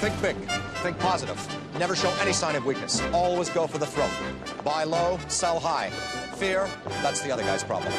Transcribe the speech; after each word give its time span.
Think 0.00 0.22
big. 0.22 0.36
Think 0.82 0.98
positive. 0.98 1.38
Never 1.78 1.94
show 1.94 2.10
any 2.22 2.32
sign 2.32 2.56
of 2.56 2.64
weakness. 2.64 3.02
Always 3.12 3.50
go 3.50 3.66
for 3.66 3.76
the 3.76 3.84
throat. 3.84 4.10
Buy 4.64 4.84
low, 4.84 5.18
sell 5.28 5.60
high. 5.60 5.90
Fear, 6.36 6.66
that's 7.02 7.20
the 7.20 7.30
other 7.30 7.42
guy's 7.42 7.62
problem. 7.62 7.92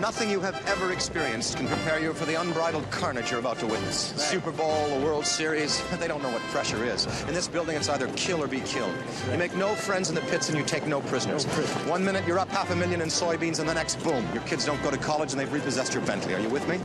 Nothing 0.00 0.30
you 0.30 0.40
have 0.40 0.66
ever 0.66 0.90
experienced 0.90 1.58
can 1.58 1.68
prepare 1.68 2.00
you 2.00 2.14
for 2.14 2.24
the 2.24 2.40
unbridled 2.40 2.90
carnage 2.90 3.30
you're 3.30 3.38
about 3.38 3.58
to 3.58 3.66
witness. 3.66 4.12
The 4.12 4.20
Super 4.20 4.50
Bowl, 4.50 4.88
the 4.88 5.04
World 5.04 5.26
Series, 5.26 5.82
they 6.00 6.08
don't 6.08 6.22
know 6.22 6.30
what 6.30 6.40
pressure 6.44 6.82
is. 6.86 7.06
In 7.28 7.34
this 7.34 7.48
building, 7.48 7.76
it's 7.76 7.90
either 7.90 8.08
kill 8.16 8.42
or 8.42 8.48
be 8.48 8.60
killed. 8.60 8.94
You 9.30 9.36
make 9.36 9.54
no 9.54 9.74
friends 9.74 10.08
in 10.08 10.14
the 10.14 10.22
pits 10.22 10.48
and 10.48 10.56
you 10.56 10.64
take 10.64 10.86
no 10.86 11.02
prisoners. 11.02 11.44
One 11.86 12.02
minute 12.02 12.26
you're 12.26 12.38
up 12.38 12.48
half 12.48 12.70
a 12.70 12.76
million 12.76 13.02
in 13.02 13.08
soybeans, 13.08 13.60
and 13.60 13.68
the 13.68 13.74
next, 13.74 14.02
boom, 14.02 14.26
your 14.32 14.42
kids 14.44 14.64
don't 14.64 14.82
go 14.82 14.90
to 14.90 14.96
college 14.96 15.32
and 15.32 15.38
they've 15.38 15.52
repossessed 15.52 15.92
your 15.92 16.02
Bentley. 16.04 16.32
Are 16.32 16.40
you 16.40 16.48
with 16.48 16.66
me? 16.66 16.80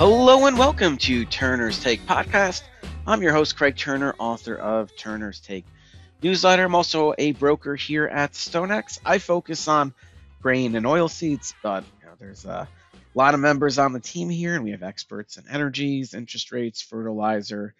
Hello 0.00 0.46
and 0.46 0.56
welcome 0.56 0.96
to 0.96 1.26
Turner's 1.26 1.78
Take 1.78 2.06
podcast. 2.06 2.62
I'm 3.06 3.20
your 3.20 3.34
host, 3.34 3.54
Craig 3.54 3.76
Turner, 3.76 4.14
author 4.18 4.54
of 4.56 4.96
Turner's 4.96 5.40
Take 5.40 5.66
newsletter. 6.22 6.64
I'm 6.64 6.74
also 6.74 7.12
a 7.18 7.32
broker 7.32 7.76
here 7.76 8.06
at 8.06 8.32
StoneX. 8.32 8.98
I 9.04 9.18
focus 9.18 9.68
on 9.68 9.92
grain 10.40 10.74
and 10.74 10.86
oil 10.86 11.06
seeds, 11.06 11.52
but 11.62 11.84
you 12.00 12.06
know, 12.06 12.14
there's 12.18 12.46
a 12.46 12.66
lot 13.14 13.34
of 13.34 13.40
members 13.40 13.78
on 13.78 13.92
the 13.92 14.00
team 14.00 14.30
here, 14.30 14.54
and 14.54 14.64
we 14.64 14.70
have 14.70 14.82
experts 14.82 15.36
in 15.36 15.46
energies, 15.50 16.14
interest 16.14 16.50
rates, 16.50 16.80
fertilizer, 16.80 17.74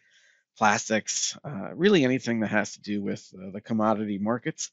plastics, 0.58 1.38
uh, 1.42 1.70
really 1.74 2.04
anything 2.04 2.40
that 2.40 2.48
has 2.48 2.74
to 2.74 2.82
do 2.82 3.00
with 3.00 3.32
uh, 3.34 3.50
the 3.50 3.62
commodity 3.62 4.18
markets. 4.18 4.70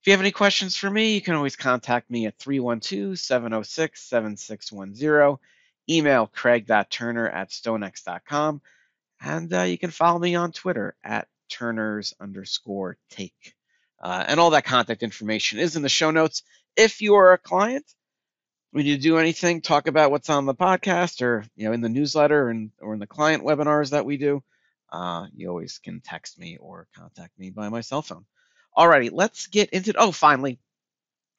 If 0.00 0.08
you 0.08 0.14
have 0.14 0.20
any 0.20 0.32
questions 0.32 0.76
for 0.76 0.90
me, 0.90 1.14
you 1.14 1.20
can 1.20 1.36
always 1.36 1.54
contact 1.54 2.10
me 2.10 2.26
at 2.26 2.40
312 2.40 3.20
706 3.20 4.02
7610 4.02 5.38
email 5.88 6.26
craig.turner 6.26 7.28
at 7.28 7.50
stonex.com. 7.50 8.60
And 9.20 9.52
uh, 9.52 9.62
you 9.62 9.78
can 9.78 9.90
follow 9.90 10.18
me 10.18 10.34
on 10.34 10.52
Twitter 10.52 10.94
at 11.02 11.28
turners 11.48 12.14
underscore 12.20 12.96
take. 13.10 13.54
Uh, 14.00 14.24
and 14.28 14.38
all 14.38 14.50
that 14.50 14.64
contact 14.64 15.02
information 15.02 15.58
is 15.58 15.76
in 15.76 15.82
the 15.82 15.88
show 15.88 16.10
notes. 16.10 16.42
If 16.76 17.00
you 17.00 17.16
are 17.16 17.32
a 17.32 17.38
client, 17.38 17.84
when 18.70 18.86
you 18.86 18.96
do 18.98 19.18
anything, 19.18 19.60
talk 19.60 19.88
about 19.88 20.10
what's 20.10 20.30
on 20.30 20.46
the 20.46 20.54
podcast 20.54 21.22
or 21.22 21.44
you 21.56 21.66
know 21.66 21.72
in 21.72 21.80
the 21.80 21.88
newsletter 21.88 22.48
and 22.48 22.70
or 22.80 22.92
in 22.94 23.00
the 23.00 23.06
client 23.06 23.42
webinars 23.42 23.90
that 23.90 24.04
we 24.04 24.18
do, 24.18 24.42
uh, 24.92 25.26
you 25.34 25.48
always 25.48 25.78
can 25.78 26.00
text 26.00 26.38
me 26.38 26.58
or 26.58 26.86
contact 26.94 27.36
me 27.38 27.50
by 27.50 27.68
my 27.70 27.80
cell 27.80 28.02
phone. 28.02 28.24
Alrighty, 28.76 29.10
let's 29.12 29.48
get 29.48 29.70
into. 29.70 29.94
Oh, 29.96 30.12
finally, 30.12 30.60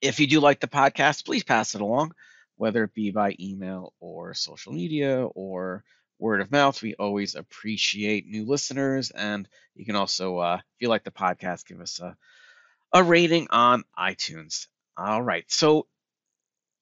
if 0.02 0.20
you 0.20 0.28
do 0.28 0.40
like 0.40 0.60
the 0.60 0.68
podcast, 0.68 1.26
please 1.26 1.44
pass 1.44 1.76
it 1.76 1.82
along 1.82 2.14
whether 2.60 2.84
it 2.84 2.94
be 2.94 3.10
by 3.10 3.34
email 3.40 3.94
or 4.02 4.34
social 4.34 4.74
media 4.74 5.26
or 5.34 5.82
word 6.20 6.42
of 6.42 6.52
mouth. 6.52 6.82
We 6.82 6.94
always 6.94 7.36
appreciate 7.36 8.28
new 8.28 8.46
listeners. 8.46 9.12
And 9.12 9.48
you 9.76 9.86
can 9.86 9.96
also, 9.96 10.38
uh, 10.40 10.58
if 10.58 10.82
you 10.82 10.90
like 10.90 11.06
the 11.06 11.12
podcast, 11.12 11.66
give 11.66 11.80
us 11.80 12.02
a, 12.02 12.18
a 12.92 13.02
rating 13.02 13.48
on 13.50 13.86
iTunes. 13.98 14.68
All 14.98 15.22
right. 15.22 15.46
So 15.48 15.88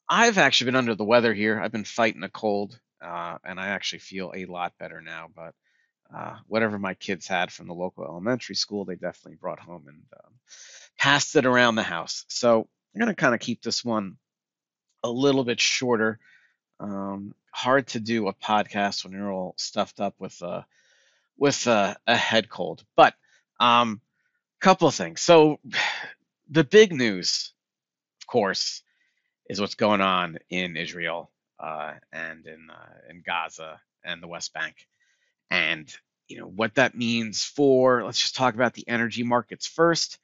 I've 0.10 0.40
actually 0.40 0.66
been 0.66 0.78
under 0.78 0.96
the 0.96 1.06
weather 1.06 1.32
here. 1.32 1.62
I've 1.62 1.72
been 1.72 1.84
fighting 1.84 2.24
a 2.24 2.30
cold, 2.30 2.80
uh, 3.00 3.38
and 3.44 3.60
I 3.60 3.68
actually 3.68 4.00
feel 4.00 4.32
a 4.36 4.46
lot 4.46 4.74
better 4.80 5.00
now. 5.00 5.28
But 5.36 5.54
uh, 6.12 6.38
whatever 6.48 6.80
my 6.80 6.96
kids 6.96 7.28
had 7.28 7.52
from 7.52 7.68
the 7.68 7.76
local 7.76 8.04
elementary 8.04 8.56
school, 8.56 8.84
they 8.84 8.96
definitely 8.96 9.38
brought 9.40 9.60
home 9.60 9.84
and 9.88 10.02
um, 10.12 10.32
passed 10.98 11.36
it 11.36 11.46
around 11.46 11.76
the 11.76 11.84
house. 11.84 12.26
So 12.30 12.68
I'm 12.96 13.00
going 13.00 13.14
to 13.14 13.22
kind 13.22 13.36
of 13.36 13.40
keep 13.40 13.62
this 13.62 13.86
one 13.86 14.18
a 15.08 15.12
little 15.12 15.44
bit 15.44 15.60
shorter. 15.60 16.20
Um, 16.80 17.34
hard 17.52 17.88
to 17.88 18.00
do 18.00 18.28
a 18.28 18.34
podcast 18.34 19.04
when 19.04 19.14
you're 19.14 19.32
all 19.32 19.56
stuffed 19.58 20.00
up 20.00 20.16
with 20.20 20.42
a 20.42 20.66
with 21.38 21.68
a, 21.68 21.96
a 22.06 22.16
head 22.16 22.50
cold. 22.50 22.84
But 22.96 23.14
um, 23.60 24.02
couple 24.60 24.88
of 24.88 24.96
things. 24.96 25.22
So 25.22 25.60
the 26.50 26.64
big 26.64 26.94
news, 26.94 27.54
of 28.22 28.28
course, 28.28 28.84
is 29.50 29.62
what's 29.62 29.76
going 29.76 30.02
on 30.02 30.38
in 30.50 30.78
Israel 30.78 31.32
uh, 31.60 31.94
and 32.12 32.46
in 32.46 32.70
uh, 32.70 33.10
in 33.10 33.24
Gaza 33.26 33.80
and 34.04 34.22
the 34.22 34.28
West 34.28 34.54
Bank, 34.54 34.76
and 35.50 35.92
you 36.28 36.40
know 36.40 36.48
what 36.48 36.76
that 36.76 36.96
means 36.96 37.44
for. 37.44 38.04
Let's 38.04 38.20
just 38.20 38.36
talk 38.36 38.56
about 38.56 38.74
the 38.74 38.88
energy 38.88 39.24
markets 39.24 39.68
first. 39.68 40.20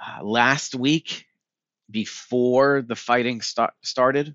Uh, 0.00 0.22
last 0.22 0.74
week, 0.74 1.26
before 1.90 2.82
the 2.82 2.96
fighting 2.96 3.40
st- 3.40 3.70
started, 3.82 4.34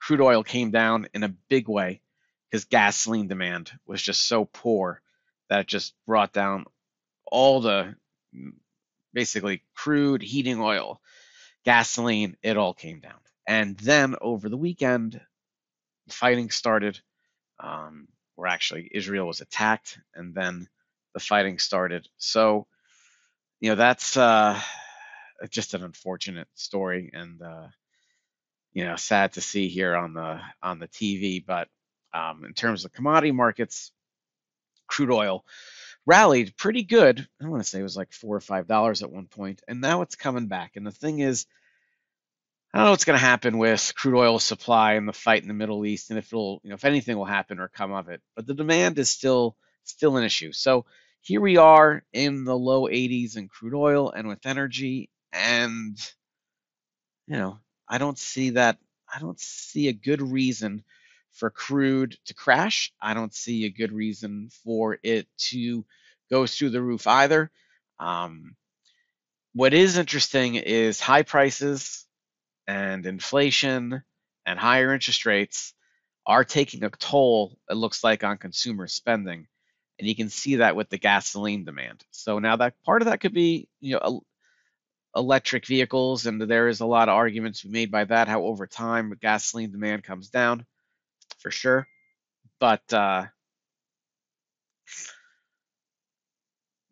crude 0.00 0.20
oil 0.20 0.42
came 0.42 0.70
down 0.70 1.08
in 1.14 1.24
a 1.24 1.34
big 1.48 1.68
way 1.68 2.00
because 2.50 2.64
gasoline 2.64 3.28
demand 3.28 3.72
was 3.86 4.00
just 4.02 4.26
so 4.26 4.44
poor 4.44 5.02
that 5.48 5.60
it 5.60 5.66
just 5.66 5.94
brought 6.06 6.32
down 6.32 6.64
all 7.26 7.60
the 7.60 7.94
basically 9.12 9.62
crude 9.74 10.22
heating 10.22 10.60
oil, 10.60 11.00
gasoline, 11.64 12.36
it 12.42 12.56
all 12.56 12.74
came 12.74 13.00
down. 13.00 13.18
And 13.46 13.76
then 13.78 14.14
over 14.20 14.48
the 14.48 14.56
weekend, 14.56 15.20
fighting 16.08 16.50
started, 16.50 17.00
um, 17.60 18.08
where 18.36 18.48
actually 18.48 18.88
Israel 18.92 19.26
was 19.26 19.40
attacked, 19.40 19.98
and 20.14 20.34
then 20.34 20.68
the 21.14 21.20
fighting 21.20 21.58
started. 21.58 22.08
So, 22.18 22.66
you 23.60 23.70
know, 23.70 23.76
that's 23.76 24.16
uh, 24.16 24.60
just 25.50 25.74
an 25.74 25.84
unfortunate 25.84 26.48
story 26.54 27.10
and 27.12 27.40
uh, 27.42 27.68
you 28.72 28.84
know 28.84 28.96
sad 28.96 29.32
to 29.34 29.40
see 29.40 29.68
here 29.68 29.94
on 29.96 30.14
the 30.14 30.40
on 30.62 30.78
the 30.78 30.88
TV. 30.88 31.44
But 31.44 31.68
um, 32.12 32.44
in 32.44 32.54
terms 32.54 32.84
of 32.84 32.92
commodity 32.92 33.32
markets, 33.32 33.92
crude 34.86 35.12
oil 35.12 35.44
rallied 36.06 36.56
pretty 36.56 36.82
good. 36.82 37.28
I 37.42 37.48
want 37.48 37.62
to 37.62 37.68
say 37.68 37.80
it 37.80 37.84
was 37.84 37.96
like 37.96 38.12
four 38.12 38.34
or 38.34 38.40
five 38.40 38.66
dollars 38.66 39.02
at 39.02 39.12
one 39.12 39.26
point, 39.26 39.62
and 39.68 39.80
now 39.80 40.02
it's 40.02 40.16
coming 40.16 40.46
back. 40.46 40.76
And 40.76 40.86
the 40.86 40.90
thing 40.90 41.20
is, 41.20 41.46
I 42.72 42.78
don't 42.78 42.86
know 42.86 42.90
what's 42.92 43.04
going 43.04 43.18
to 43.18 43.24
happen 43.24 43.58
with 43.58 43.92
crude 43.94 44.18
oil 44.18 44.38
supply 44.38 44.94
and 44.94 45.06
the 45.06 45.12
fight 45.12 45.42
in 45.42 45.48
the 45.48 45.54
Middle 45.54 45.84
East, 45.84 46.10
and 46.10 46.18
if 46.18 46.32
it'll, 46.32 46.60
you 46.62 46.70
know, 46.70 46.74
if 46.74 46.84
anything 46.84 47.16
will 47.16 47.24
happen 47.24 47.60
or 47.60 47.68
come 47.68 47.92
of 47.92 48.08
it. 48.08 48.22
But 48.34 48.46
the 48.46 48.54
demand 48.54 48.98
is 48.98 49.10
still 49.10 49.56
still 49.84 50.16
an 50.16 50.24
issue. 50.24 50.52
So 50.52 50.86
here 51.20 51.40
we 51.40 51.56
are 51.56 52.02
in 52.12 52.44
the 52.44 52.56
low 52.56 52.82
80s 52.88 53.36
in 53.36 53.48
crude 53.48 53.74
oil 53.74 54.10
and 54.10 54.28
with 54.28 54.46
energy, 54.46 55.10
and 55.32 55.98
you 57.26 57.36
know, 57.36 57.58
I 57.88 57.98
don't 57.98 58.18
see 58.18 58.50
that. 58.50 58.78
I 59.12 59.20
don't 59.20 59.38
see 59.38 59.88
a 59.88 59.92
good 59.92 60.22
reason 60.22 60.82
for 61.32 61.50
crude 61.50 62.18
to 62.26 62.34
crash. 62.34 62.92
I 63.00 63.14
don't 63.14 63.34
see 63.34 63.64
a 63.64 63.70
good 63.70 63.92
reason 63.92 64.50
for 64.64 64.98
it 65.02 65.26
to 65.50 65.84
go 66.30 66.46
through 66.46 66.70
the 66.70 66.82
roof 66.82 67.06
either. 67.06 67.50
Um, 68.00 68.56
what 69.54 69.74
is 69.74 69.98
interesting 69.98 70.56
is 70.56 71.00
high 71.00 71.22
prices 71.22 72.06
and 72.66 73.04
inflation 73.06 74.02
and 74.46 74.58
higher 74.58 74.92
interest 74.92 75.26
rates 75.26 75.74
are 76.26 76.44
taking 76.44 76.84
a 76.84 76.90
toll, 76.90 77.58
it 77.70 77.74
looks 77.74 78.04
like, 78.04 78.24
on 78.24 78.36
consumer 78.36 78.86
spending. 78.86 79.46
And 79.98 80.06
you 80.06 80.14
can 80.14 80.28
see 80.28 80.56
that 80.56 80.76
with 80.76 80.90
the 80.90 80.98
gasoline 80.98 81.64
demand. 81.64 82.04
So 82.10 82.38
now 82.38 82.56
that 82.56 82.74
part 82.84 83.02
of 83.02 83.06
that 83.06 83.20
could 83.20 83.32
be, 83.32 83.68
you 83.80 83.98
know, 83.98 84.22
electric 85.18 85.66
vehicles, 85.66 86.26
and 86.26 86.40
there 86.40 86.68
is 86.68 86.80
a 86.80 86.86
lot 86.86 87.08
of 87.08 87.14
arguments 87.14 87.64
made 87.64 87.90
by 87.90 88.04
that. 88.04 88.28
How 88.28 88.42
over 88.44 88.66
time 88.66 89.16
gasoline 89.20 89.72
demand 89.72 90.04
comes 90.04 90.30
down, 90.30 90.64
for 91.38 91.50
sure. 91.50 91.86
But 92.60 92.92
uh, 92.92 93.26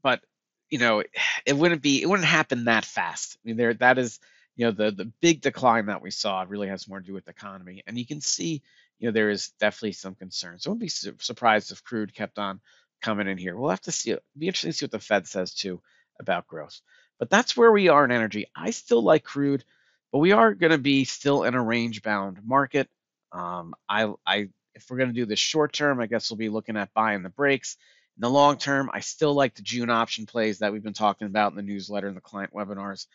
but 0.02 0.22
you 0.70 0.78
know, 0.78 1.02
it 1.46 1.56
wouldn't 1.56 1.82
be 1.82 2.02
it 2.02 2.08
wouldn't 2.08 2.28
happen 2.28 2.64
that 2.64 2.84
fast. 2.84 3.36
I 3.36 3.48
mean, 3.48 3.56
there 3.56 3.74
that 3.74 3.98
is 3.98 4.20
you 4.56 4.66
know 4.66 4.72
the 4.72 4.90
the 4.90 5.10
big 5.20 5.40
decline 5.40 5.86
that 5.86 6.02
we 6.02 6.10
saw 6.10 6.44
really 6.46 6.68
has 6.68 6.88
more 6.88 7.00
to 7.00 7.06
do 7.06 7.14
with 7.14 7.24
the 7.24 7.30
economy, 7.30 7.82
and 7.86 7.98
you 7.98 8.06
can 8.06 8.20
see 8.20 8.62
you 8.98 9.08
know 9.08 9.12
there 9.12 9.30
is 9.30 9.50
definitely 9.60 9.92
some 9.92 10.14
concern. 10.14 10.58
So 10.58 10.70
I 10.70 10.72
wouldn't 10.72 10.82
be 10.82 10.88
su- 10.88 11.16
surprised 11.20 11.72
if 11.72 11.84
crude 11.84 12.14
kept 12.14 12.38
on 12.38 12.60
coming 13.02 13.28
in 13.28 13.38
here. 13.38 13.56
We'll 13.56 13.70
have 13.70 13.80
to 13.82 13.92
see. 13.92 14.10
It'll 14.12 14.22
be 14.38 14.46
interesting 14.48 14.72
to 14.72 14.76
see 14.76 14.84
what 14.84 14.92
the 14.92 15.00
Fed 15.00 15.26
says 15.26 15.54
too 15.54 15.80
about 16.18 16.46
growth. 16.46 16.80
But 17.18 17.30
that's 17.30 17.56
where 17.56 17.72
we 17.72 17.88
are 17.88 18.04
in 18.04 18.10
energy. 18.12 18.46
I 18.54 18.70
still 18.70 19.02
like 19.02 19.24
crude, 19.24 19.64
but 20.12 20.18
we 20.18 20.32
are 20.32 20.54
going 20.54 20.72
to 20.72 20.78
be 20.78 21.04
still 21.04 21.44
in 21.44 21.54
a 21.54 21.62
range 21.62 22.02
bound 22.02 22.40
market. 22.44 22.88
Um, 23.32 23.74
I, 23.88 24.12
I, 24.26 24.48
if 24.74 24.90
we're 24.90 24.98
going 24.98 25.10
to 25.10 25.14
do 25.14 25.26
this 25.26 25.38
short 25.38 25.72
term, 25.72 26.00
I 26.00 26.06
guess 26.06 26.30
we'll 26.30 26.36
be 26.36 26.48
looking 26.48 26.76
at 26.76 26.94
buying 26.94 27.22
the 27.22 27.30
breaks. 27.30 27.76
In 28.16 28.22
the 28.22 28.30
long 28.30 28.56
term, 28.56 28.90
I 28.92 29.00
still 29.00 29.34
like 29.34 29.54
the 29.54 29.62
June 29.62 29.90
option 29.90 30.26
plays 30.26 30.58
that 30.58 30.72
we've 30.72 30.82
been 30.82 30.92
talking 30.92 31.26
about 31.26 31.52
in 31.52 31.56
the 31.56 31.62
newsletter 31.62 32.08
and 32.08 32.16
the 32.16 32.20
client 32.22 32.52
webinars, 32.54 33.06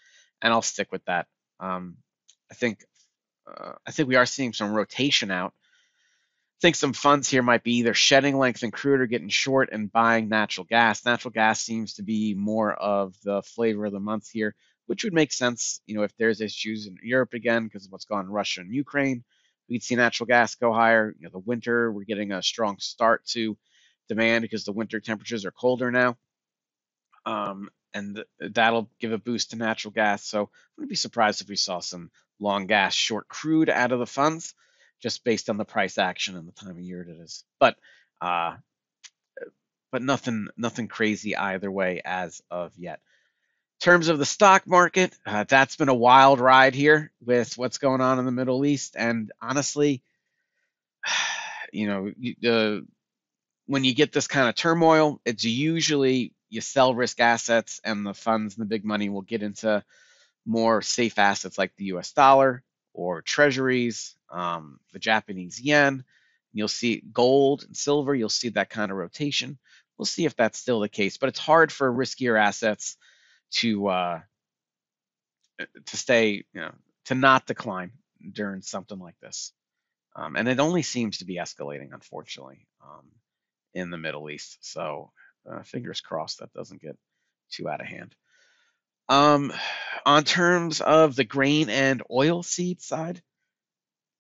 and 0.42 0.52
I'll 0.52 0.62
stick 0.62 0.92
with 0.92 1.04
that. 1.06 1.28
Um, 1.60 1.98
I 2.52 2.56
think, 2.56 2.84
uh, 3.48 3.74
I 3.86 3.92
think 3.92 4.10
we 4.10 4.16
are 4.16 4.26
seeing 4.26 4.54
some 4.54 4.74
rotation 4.74 5.32
out 5.32 5.54
think 6.62 6.76
some 6.76 6.94
funds 6.94 7.30
here 7.30 7.42
might 7.42 7.64
be 7.64 7.78
either 7.78 7.94
shedding 7.94 8.38
length 8.38 8.64
and 8.64 8.72
crude 8.72 9.02
or 9.02 9.08
getting 9.08 9.30
short 9.30 9.70
and 9.72 9.92
buying 9.92 10.30
natural 10.30 10.66
gas. 10.66 11.06
Natural 11.06 11.32
gas 11.32 11.62
seems 11.62 11.96
to 11.96 12.04
be 12.04 12.34
more 12.34 12.74
of 12.74 13.16
the 13.24 13.42
flavor 13.42 13.86
of 13.86 13.94
the 13.94 14.00
month 14.00 14.30
here 14.30 14.56
which 14.92 15.06
would 15.06 15.14
make 15.14 15.32
sense, 15.32 15.80
you 15.86 15.96
know, 15.96 16.04
if 16.04 16.12
there's 16.18 16.42
issues 16.42 16.86
in 16.86 16.98
Europe 17.02 17.34
again 17.34 17.64
because 17.64 17.86
of 17.86 17.94
what's 17.94 18.04
gone 18.04 18.26
in 18.26 18.30
Russia 18.30 18.60
and 18.60 18.74
Ukraine. 18.76 19.24
We'd 19.70 19.84
see 19.84 19.96
natural 19.96 20.28
gas 20.28 20.56
go 20.56 20.74
higher. 20.74 21.16
You 21.18 21.24
know, 21.24 21.30
the 21.32 21.40
winter, 21.40 21.90
we're 21.90 22.04
getting 22.04 22.34
a 22.34 22.44
strong 22.44 22.78
start 22.80 23.26
to 23.28 23.58
demand 24.10 24.42
because 24.42 24.66
the 24.66 24.74
winter 24.74 25.00
temperatures 25.00 25.46
are 25.46 25.52
colder 25.52 25.92
now. 25.92 26.18
Um, 27.26 27.70
and 27.94 28.22
that'll 28.42 28.90
give 29.00 29.14
a 29.14 29.18
boost 29.18 29.52
to 29.52 29.56
natural 29.56 29.94
gas. 29.94 30.26
So 30.26 30.44
I 30.44 30.48
wouldn't 30.76 30.90
be 30.90 30.98
surprised 30.98 31.42
if 31.42 31.48
we 31.48 31.56
saw 31.56 31.80
some 31.80 32.12
long 32.42 32.68
gas, 32.68 32.94
short 32.94 33.30
crude 33.30 33.70
out 33.70 33.94
of 33.94 34.00
the 34.00 34.06
funds, 34.06 34.56
just 35.02 35.24
based 35.24 35.50
on 35.50 35.58
the 35.58 35.66
price 35.66 35.98
action 35.98 36.38
and 36.38 36.48
the 36.48 36.52
time 36.52 36.72
of 36.72 36.80
year 36.80 37.02
it 37.02 37.10
is. 37.10 37.44
But 37.60 37.76
uh, 38.22 38.56
but 39.92 40.02
nothing 40.02 40.48
nothing 40.58 40.88
crazy 40.88 41.36
either 41.36 41.70
way 41.70 42.02
as 42.04 42.42
of 42.50 42.72
yet. 42.78 43.00
In 43.82 43.86
terms 43.86 44.08
of 44.08 44.20
the 44.20 44.26
stock 44.26 44.68
market, 44.68 45.14
uh, 45.26 45.44
that's 45.48 45.76
been 45.76 45.90
a 45.90 45.94
wild 45.94 46.40
ride 46.40 46.76
here 46.76 47.12
with 47.20 47.58
what's 47.58 47.80
going 47.80 48.00
on 48.00 48.20
in 48.20 48.26
the 48.26 48.32
Middle 48.32 48.66
East, 48.66 48.96
and 48.98 49.32
honestly, 49.42 50.04
you 51.74 51.88
know, 51.88 52.84
when 53.66 53.84
you 53.84 53.94
get 53.94 54.14
this 54.14 54.28
kind 54.28 54.48
of 54.48 54.56
turmoil, 54.56 55.20
it's 55.26 55.44
usually 55.44 56.34
you 56.50 56.62
sell 56.62 56.94
risk 56.94 57.20
assets, 57.20 57.82
and 57.84 58.06
the 58.06 58.14
funds 58.14 58.56
and 58.56 58.62
the 58.62 58.70
big 58.70 58.86
money 58.86 59.10
will 59.10 59.22
get 59.22 59.42
into 59.42 59.84
more 60.46 60.82
safe 60.82 61.18
assets 61.18 61.58
like 61.58 61.72
the 61.76 61.86
U.S. 61.86 62.14
dollar 62.14 62.64
or 62.94 63.22
treasuries, 63.22 64.16
um, 64.30 64.80
the 64.94 65.00
Japanese 65.00 65.60
yen. 65.60 66.04
You'll 66.54 66.68
see 66.68 67.04
gold 67.14 67.64
and 67.64 67.76
silver. 67.76 68.14
You'll 68.14 68.30
see 68.30 68.50
that 68.50 68.70
kind 68.70 68.92
of 68.92 68.98
rotation. 68.98 69.58
We'll 69.98 70.06
see 70.06 70.26
if 70.26 70.36
that's 70.36 70.60
still 70.60 70.80
the 70.80 70.90
case, 70.90 71.18
but 71.18 71.30
it's 71.30 71.40
hard 71.40 71.72
for 71.72 71.92
riskier 71.92 72.40
assets 72.40 72.98
to 73.52 73.88
uh, 73.88 74.20
to 75.86 75.98
stay, 75.98 76.44
you 76.54 76.62
know, 76.62 76.74
to 77.06 77.16
not 77.16 77.46
decline 77.46 77.92
during 78.34 78.62
something 78.62 79.00
like 79.00 79.20
this. 79.22 79.54
Um, 80.16 80.36
and 80.36 80.48
it 80.48 80.60
only 80.60 80.82
seems 80.82 81.20
to 81.20 81.26
be 81.26 81.38
escalating, 81.38 81.94
unfortunately, 81.94 82.68
um, 82.84 83.06
in 83.74 83.90
the 83.90 83.98
Middle 83.98 84.30
East. 84.30 84.58
So 84.62 85.12
uh, 85.50 85.64
fingers 85.64 86.02
crossed 86.02 86.40
that 86.40 86.54
doesn't 86.54 86.82
get 86.82 86.98
too 87.50 87.70
out 87.70 87.82
of 87.82 87.88
hand. 87.88 88.16
Um, 89.12 89.52
on 90.06 90.24
terms 90.24 90.80
of 90.80 91.18
the 91.18 91.26
grain 91.26 91.70
and 91.70 92.02
oil 92.10 92.44
seed 92.44 92.82
side, 92.82 93.22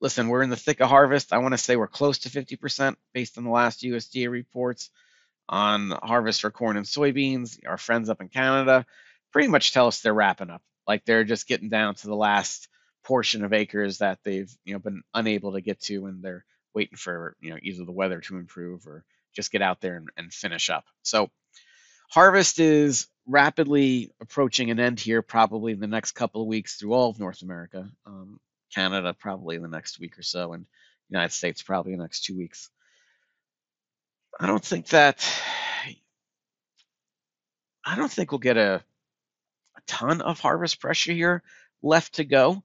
listen, 0.02 0.28
we're 0.28 0.44
in 0.44 0.50
the 0.50 0.58
thick 0.58 0.82
of 0.82 0.90
harvest. 0.90 1.32
I 1.32 1.38
want 1.38 1.54
to 1.54 1.58
say 1.58 1.78
we're 1.78 1.88
close 1.88 2.20
to 2.20 2.30
50% 2.30 2.98
based 3.14 3.38
on 3.38 3.46
the 3.46 3.52
last 3.52 3.84
USDA 3.84 4.30
reports 4.30 4.90
on 5.48 5.92
harvest 6.04 6.42
for 6.42 6.52
corn 6.52 6.76
and 6.76 6.86
soybeans. 6.86 7.58
Our 7.66 7.78
friends 7.78 8.10
up 8.10 8.20
in 8.20 8.28
Canada 8.28 8.86
pretty 9.32 9.48
much 9.48 9.72
tell 9.72 9.88
us 9.88 10.02
they're 10.02 10.14
wrapping 10.14 10.50
up. 10.50 10.62
Like 10.86 11.06
they're 11.06 11.24
just 11.24 11.48
getting 11.48 11.70
down 11.70 11.96
to 11.96 12.08
the 12.08 12.16
last 12.16 12.68
portion 13.06 13.46
of 13.46 13.54
acres 13.54 14.00
that 14.00 14.20
they've 14.26 14.54
you 14.66 14.74
know 14.74 14.80
been 14.80 15.04
unable 15.14 15.54
to 15.54 15.62
get 15.62 15.80
to, 15.84 16.08
and 16.08 16.22
they're 16.22 16.44
waiting 16.76 16.98
for 16.98 17.38
you 17.40 17.52
know 17.52 17.58
either 17.62 17.86
the 17.86 17.94
weather 17.94 18.20
to 18.20 18.36
improve 18.36 18.86
or 18.88 19.06
just 19.34 19.54
get 19.54 19.62
out 19.62 19.80
there 19.80 19.96
and, 19.96 20.10
and 20.18 20.34
finish 20.34 20.70
up. 20.70 20.84
So 21.02 21.30
harvest 22.10 22.60
is 22.60 23.08
rapidly 23.31 24.12
approaching 24.19 24.69
an 24.69 24.80
end 24.80 25.00
here, 25.00 25.22
probably 25.22 25.72
in 25.72 25.80
the 25.80 25.88
next 25.88 26.12
couple 26.12 26.42
of 26.42 26.48
weeks 26.48 26.75
through 26.75 26.94
all 26.94 27.10
of 27.10 27.19
North 27.19 27.42
America. 27.42 27.89
Um, 28.06 28.39
Canada 28.74 29.13
probably 29.18 29.56
in 29.56 29.62
the 29.62 29.68
next 29.68 30.00
week 30.00 30.18
or 30.18 30.24
so, 30.24 30.54
and 30.54 30.66
United 31.10 31.33
States 31.33 31.62
probably 31.62 31.94
in 31.94 32.00
the 32.00 32.04
next 32.04 32.24
two 32.24 32.38
weeks. 32.38 32.69
I 34.39 34.48
don't 34.48 34.63
think 34.63 34.88
that 34.88 35.28
I 37.86 37.95
don't 37.95 38.12
think 38.12 38.31
we'll 38.31 38.39
get 38.39 38.57
a, 38.57 38.83
a 39.75 39.81
ton 39.88 40.22
of 40.22 40.39
harvest 40.39 40.80
pressure 40.80 41.13
here 41.13 41.44
left 41.81 42.16
to 42.16 42.24
go. 42.24 42.63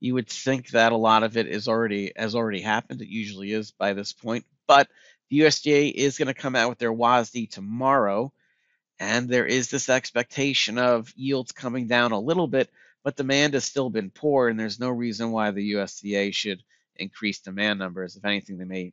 You 0.00 0.14
would 0.14 0.28
think 0.28 0.70
that 0.70 0.92
a 0.92 0.96
lot 0.96 1.22
of 1.22 1.36
it 1.36 1.46
is 1.46 1.68
already 1.68 2.12
has 2.16 2.34
already 2.34 2.60
happened. 2.60 3.02
It 3.02 3.08
usually 3.08 3.52
is 3.52 3.70
by 3.72 3.92
this 3.92 4.12
point, 4.12 4.44
but 4.66 4.88
the 5.30 5.40
USDA 5.40 5.92
is 5.92 6.18
going 6.18 6.28
to 6.28 6.34
come 6.34 6.56
out 6.56 6.68
with 6.68 6.78
their 6.78 6.92
WASDE 6.92 7.50
tomorrow, 7.50 8.32
and 9.02 9.28
there 9.28 9.46
is 9.46 9.68
this 9.68 9.88
expectation 9.88 10.78
of 10.78 11.12
yields 11.16 11.50
coming 11.50 11.88
down 11.88 12.12
a 12.12 12.20
little 12.20 12.46
bit, 12.46 12.70
but 13.02 13.16
demand 13.16 13.54
has 13.54 13.64
still 13.64 13.90
been 13.90 14.10
poor, 14.10 14.46
and 14.46 14.58
there's 14.58 14.78
no 14.78 14.90
reason 14.90 15.32
why 15.32 15.50
the 15.50 15.72
USDA 15.72 16.32
should 16.32 16.62
increase 16.94 17.40
demand 17.40 17.80
numbers. 17.80 18.14
If 18.14 18.24
anything, 18.24 18.58
they 18.58 18.64
may 18.64 18.92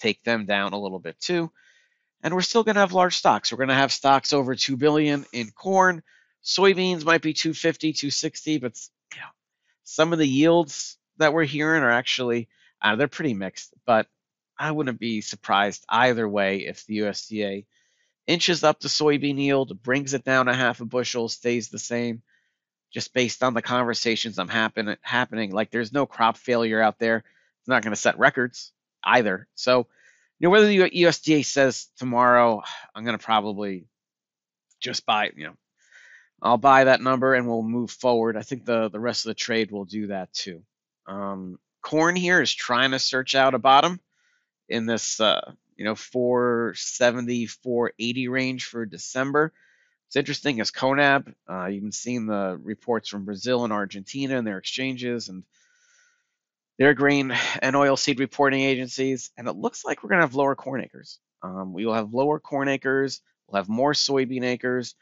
take 0.00 0.24
them 0.24 0.46
down 0.46 0.72
a 0.72 0.80
little 0.80 0.98
bit 0.98 1.20
too. 1.20 1.52
And 2.22 2.32
we're 2.32 2.40
still 2.40 2.64
going 2.64 2.76
to 2.76 2.80
have 2.80 2.94
large 2.94 3.16
stocks. 3.16 3.52
We're 3.52 3.58
going 3.58 3.68
to 3.68 3.74
have 3.74 3.92
stocks 3.92 4.32
over 4.32 4.54
2 4.54 4.78
billion 4.78 5.26
in 5.30 5.50
corn. 5.50 6.02
Soybeans 6.42 7.04
might 7.04 7.20
be 7.20 7.34
250, 7.34 7.92
260, 7.92 8.58
but 8.58 8.80
you 9.12 9.20
know, 9.20 9.26
some 9.82 10.14
of 10.14 10.18
the 10.18 10.26
yields 10.26 10.96
that 11.18 11.34
we're 11.34 11.44
hearing 11.44 11.82
are 11.82 11.90
actually 11.90 12.48
uh, 12.80 12.96
they're 12.96 13.08
pretty 13.08 13.34
mixed. 13.34 13.74
But 13.84 14.06
I 14.58 14.70
wouldn't 14.70 14.98
be 14.98 15.20
surprised 15.20 15.84
either 15.86 16.26
way 16.26 16.64
if 16.64 16.86
the 16.86 17.00
USDA 17.00 17.66
inches 18.26 18.64
up 18.64 18.80
the 18.80 18.88
soybean 18.88 19.38
yield, 19.38 19.82
brings 19.82 20.14
it 20.14 20.24
down 20.24 20.48
a 20.48 20.54
half 20.54 20.80
a 20.80 20.84
bushel, 20.84 21.28
stays 21.28 21.68
the 21.68 21.78
same 21.78 22.22
just 22.94 23.12
based 23.12 23.42
on 23.42 23.54
the 23.54 23.60
conversations 23.60 24.38
I'm 24.38 24.48
happen, 24.48 24.96
happening. 25.02 25.50
Like 25.50 25.72
there's 25.72 25.92
no 25.92 26.06
crop 26.06 26.36
failure 26.36 26.80
out 26.80 27.00
there. 27.00 27.18
It's 27.18 27.68
not 27.68 27.82
going 27.82 27.92
to 27.92 28.00
set 28.00 28.20
records 28.20 28.72
either. 29.02 29.48
So, 29.56 29.88
you 30.38 30.46
know, 30.46 30.50
whether 30.50 30.68
the 30.68 30.78
USDA 30.78 31.44
says 31.44 31.88
tomorrow, 31.98 32.62
I'm 32.94 33.04
going 33.04 33.18
to 33.18 33.24
probably 33.24 33.86
just 34.80 35.04
buy, 35.04 35.32
you 35.34 35.46
know, 35.48 35.54
I'll 36.40 36.56
buy 36.56 36.84
that 36.84 37.00
number 37.00 37.34
and 37.34 37.48
we'll 37.48 37.62
move 37.62 37.90
forward. 37.90 38.36
I 38.36 38.42
think 38.42 38.64
the, 38.64 38.88
the 38.90 39.00
rest 39.00 39.24
of 39.24 39.30
the 39.30 39.34
trade 39.34 39.72
will 39.72 39.86
do 39.86 40.08
that 40.08 40.32
too. 40.32 40.62
Um, 41.06 41.58
corn 41.82 42.14
here 42.14 42.40
is 42.40 42.54
trying 42.54 42.92
to 42.92 42.98
search 43.00 43.34
out 43.34 43.54
a 43.54 43.58
bottom 43.58 43.98
in 44.68 44.86
this, 44.86 45.20
uh, 45.20 45.52
you 45.76 45.84
know, 45.84 45.94
470, 45.94 47.46
480 47.46 48.28
range 48.28 48.64
for 48.66 48.86
December. 48.86 49.52
It's 50.06 50.16
interesting 50.16 50.60
as 50.60 50.70
CONAB, 50.70 51.34
uh, 51.50 51.66
you've 51.66 51.82
been 51.82 51.92
seeing 51.92 52.26
the 52.26 52.58
reports 52.62 53.08
from 53.08 53.24
Brazil 53.24 53.64
and 53.64 53.72
Argentina 53.72 54.38
and 54.38 54.46
their 54.46 54.58
exchanges 54.58 55.28
and 55.28 55.42
their 56.78 56.94
grain 56.94 57.36
and 57.60 57.76
oil 57.76 57.96
seed 57.96 58.20
reporting 58.20 58.62
agencies, 58.62 59.30
and 59.36 59.48
it 59.48 59.56
looks 59.56 59.84
like 59.84 60.02
we're 60.02 60.10
going 60.10 60.20
to 60.20 60.26
have 60.26 60.34
lower 60.34 60.54
corn 60.54 60.82
acres. 60.82 61.18
Um, 61.42 61.72
we 61.72 61.86
will 61.86 61.94
have 61.94 62.14
lower 62.14 62.40
corn 62.40 62.68
acres, 62.68 63.20
we'll 63.46 63.60
have 63.60 63.68
more 63.68 63.92
soybean 63.92 64.44
acres, 64.44 64.94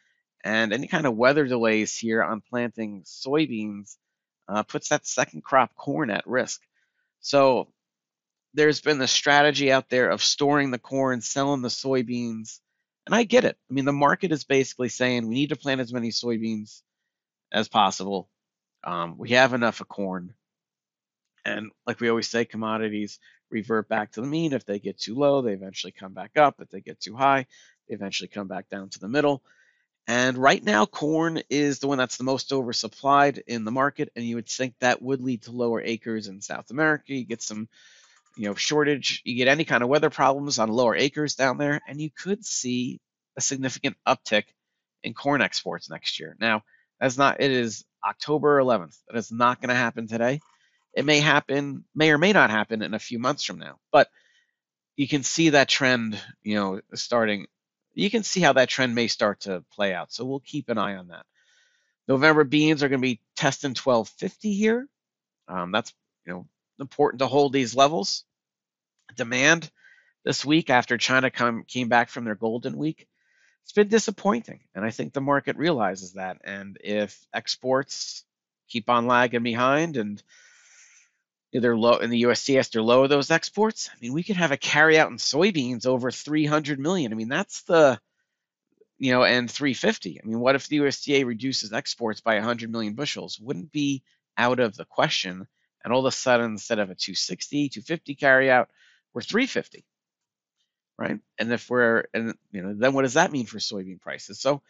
and 0.44 0.72
any 0.72 0.86
kind 0.86 1.06
of 1.06 1.16
weather 1.16 1.46
delays 1.46 1.96
here 1.96 2.22
on 2.22 2.40
planting 2.40 3.02
soybeans 3.02 3.96
uh, 4.48 4.62
puts 4.62 4.88
that 4.88 5.06
second 5.06 5.42
crop 5.44 5.74
corn 5.74 6.10
at 6.10 6.26
risk. 6.26 6.60
So 7.20 7.69
there's 8.55 8.81
been 8.81 8.99
the 8.99 9.09
strategy 9.09 9.73
out 9.73 9.89
there 9.89 10.11
of 10.11 10.23
storing 10.23 10.71
the 10.71 10.79
corn, 10.79 11.21
selling 11.21 11.63
the 11.63 11.69
soybeans, 11.69 12.61
and 13.06 13.15
I 13.15 13.25
get 13.25 13.44
it. 13.44 13.56
I 13.71 13.73
mean, 13.73 13.85
the 13.85 13.93
market 13.93 14.32
is 14.32 14.44
basically 14.44 14.89
saying 14.89 15.27
we 15.27 15.35
need 15.35 15.49
to 15.49 15.56
plant 15.56 15.81
as 15.81 15.93
many 15.93 16.11
soybeans 16.11 16.82
as 17.53 17.69
possible. 17.69 18.29
Um, 18.85 19.17
we 19.19 19.31
have 19.31 19.55
enough 19.55 19.81
of 19.81 19.89
corn. 19.89 20.35
And 21.44 21.71
like 21.87 22.01
we 22.01 22.09
always 22.09 22.29
say, 22.29 22.44
commodities 22.44 23.19
revert 23.51 23.89
back 23.89 24.13
to 24.13 24.21
the 24.21 24.27
mean. 24.27 24.53
If 24.53 24.65
they 24.65 24.79
get 24.79 24.99
too 24.99 25.17
low, 25.17 25.43
they 25.43 25.53
eventually 25.53 25.93
come 25.93 26.13
back 26.13 26.37
up. 26.37 26.61
If 26.61 26.71
they 26.71 26.81
get 26.81 27.01
too 27.01 27.17
high, 27.17 27.47
they 27.89 27.94
eventually 27.94 28.29
come 28.29 28.47
back 28.47 28.69
down 28.69 28.91
to 28.91 29.01
the 29.01 29.09
middle. 29.09 29.43
And 30.06 30.37
right 30.37 30.63
now, 30.63 30.87
corn 30.87 31.43
is 31.49 31.79
the 31.79 31.87
one 31.87 31.99
that's 31.99 32.17
the 32.17 32.25
most 32.25 32.51
oversupplied 32.51 33.43
in 33.47 33.65
the 33.65 33.71
market, 33.71 34.11
and 34.17 34.25
you 34.25 34.35
would 34.37 34.49
think 34.49 34.75
that 34.81 35.01
would 35.01 35.21
lead 35.21 35.43
to 35.43 35.53
lower 35.53 35.81
acres 35.81 36.27
in 36.27 36.41
South 36.41 36.71
America. 36.71 37.15
You 37.15 37.25
get 37.25 37.43
some 37.43 37.69
you 38.36 38.48
know 38.48 38.55
shortage 38.55 39.22
you 39.24 39.36
get 39.36 39.48
any 39.48 39.65
kind 39.65 39.82
of 39.82 39.89
weather 39.89 40.10
problems 40.10 40.58
on 40.58 40.69
lower 40.69 40.96
acres 40.96 41.34
down 41.34 41.58
there 41.58 41.81
and 41.86 42.01
you 42.01 42.10
could 42.10 42.44
see 42.44 43.01
a 43.36 43.41
significant 43.41 43.96
uptick 44.06 44.44
in 45.03 45.15
corn 45.15 45.43
exports 45.43 45.91
next 45.91 46.20
year. 46.20 46.36
Now 46.41 46.62
that's 47.01 47.19
not 47.19 47.41
it 47.41 47.51
is 47.51 47.84
october 48.05 48.60
11th 48.60 48.96
that 49.08 49.17
is 49.17 49.31
not 49.31 49.60
going 49.60 49.69
to 49.69 49.74
happen 49.74 50.06
today. 50.06 50.41
It 50.94 51.05
may 51.05 51.20
happen 51.20 51.84
may 51.94 52.10
or 52.10 52.19
may 52.19 52.32
not 52.32 52.51
happen 52.51 52.82
in 52.82 52.94
a 52.94 52.98
few 52.98 53.19
months 53.19 53.44
from 53.44 53.58
now 53.58 53.79
but 53.91 54.08
you 54.96 55.08
can 55.08 55.22
see 55.22 55.51
that 55.51 55.69
trend 55.69 56.20
you 56.43 56.55
know 56.55 56.81
starting 56.94 57.46
you 57.94 58.10
can 58.10 58.22
see 58.22 58.41
how 58.41 58.55
that 58.55 58.69
trend 58.69 58.94
may 58.94 59.06
start 59.08 59.41
to 59.41 59.65
play 59.72 59.94
out. 59.94 60.12
So 60.12 60.24
we'll 60.24 60.41
keep 60.41 60.69
an 60.69 60.79
eye 60.79 60.96
on 60.96 61.08
that. 61.08 61.27
November 62.08 62.44
beans 62.44 62.82
are 62.82 62.89
going 62.89 63.01
to 63.01 63.06
be 63.06 63.20
testing 63.36 63.70
1250 63.70 64.53
here. 64.53 64.89
Um, 65.48 65.72
that's 65.72 65.93
you 66.27 66.32
know 66.32 66.46
important 66.82 67.20
to 67.20 67.27
hold 67.27 67.55
these 67.55 67.74
levels. 67.74 68.24
Demand 69.17 69.70
this 70.24 70.44
week 70.44 70.69
after 70.69 70.98
China 70.98 71.31
come, 71.31 71.65
came 71.65 71.89
back 71.89 72.10
from 72.10 72.24
their 72.24 72.34
golden 72.34 72.77
week, 72.77 73.08
it's 73.62 73.72
been 73.72 73.89
disappointing. 73.89 74.60
And 74.74 74.84
I 74.84 74.91
think 74.91 75.12
the 75.12 75.20
market 75.20 75.56
realizes 75.56 76.12
that. 76.12 76.39
And 76.44 76.79
if 76.82 77.27
exports 77.32 78.24
keep 78.69 78.89
on 78.89 79.06
lagging 79.06 79.43
behind 79.43 79.96
and 79.96 80.22
they're 81.53 81.77
low 81.77 81.98
in 81.98 82.10
the 82.10 82.22
USDS, 82.22 82.70
they're 82.70 82.82
low 82.82 83.06
those 83.06 83.31
exports. 83.31 83.91
I 83.93 83.96
mean, 84.01 84.12
we 84.12 84.22
could 84.22 84.36
have 84.36 84.53
a 84.53 84.56
carry 84.56 84.98
out 84.98 85.10
in 85.10 85.17
soybeans 85.17 85.86
over 85.86 86.10
300 86.10 86.79
million. 86.79 87.12
I 87.12 87.17
mean, 87.17 87.29
that's 87.29 87.62
the 87.62 88.01
you 88.98 89.12
know, 89.12 89.24
and 89.24 89.51
350. 89.51 90.20
I 90.22 90.27
mean, 90.27 90.39
what 90.39 90.55
if 90.55 90.69
the 90.69 90.79
USDA 90.79 91.27
reduces 91.27 91.72
exports 91.72 92.20
by 92.20 92.36
100 92.36 92.70
million 92.70 92.94
bushels? 92.94 93.41
Wouldn't 93.41 93.72
be 93.72 94.05
out 94.39 94.60
of 94.60 94.77
the 94.77 94.84
question. 94.84 95.48
And 95.84 95.93
all 95.93 96.01
of 96.01 96.06
a 96.06 96.12
sudden, 96.12 96.53
instead 96.53 96.79
of 96.79 96.91
a 96.91 96.94
260, 96.94 97.69
250 97.69 98.15
carry 98.15 98.51
out, 98.51 98.70
we're 99.12 99.22
350, 99.22 99.84
right? 100.98 101.19
And 101.39 101.53
if 101.53 101.69
we're, 101.69 102.05
and 102.15 102.34
you 102.53 102.62
know, 102.62 102.74
then 102.74 102.93
what 102.93 103.03
does 103.03 103.15
that 103.15 103.32
mean 103.32 103.46
for 103.46 103.58
soybean 103.58 104.01
prices? 104.01 104.41
So, 104.41 104.62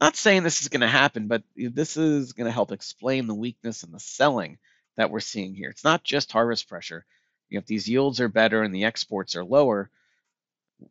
not 0.00 0.16
saying 0.16 0.42
this 0.42 0.62
is 0.62 0.68
going 0.68 0.80
to 0.80 0.88
happen, 0.88 1.28
but 1.28 1.42
this 1.56 1.96
is 1.96 2.32
going 2.32 2.46
to 2.46 2.52
help 2.52 2.72
explain 2.72 3.26
the 3.26 3.34
weakness 3.34 3.82
and 3.82 3.92
the 3.92 4.00
selling 4.00 4.58
that 4.96 5.10
we're 5.10 5.20
seeing 5.20 5.54
here. 5.54 5.68
It's 5.70 5.84
not 5.84 6.02
just 6.02 6.32
harvest 6.32 6.68
pressure. 6.68 7.04
You 7.50 7.56
know, 7.56 7.60
if 7.60 7.66
these 7.66 7.88
yields 7.88 8.20
are 8.20 8.28
better 8.28 8.62
and 8.62 8.74
the 8.74 8.84
exports 8.84 9.36
are 9.36 9.44
lower, 9.44 9.90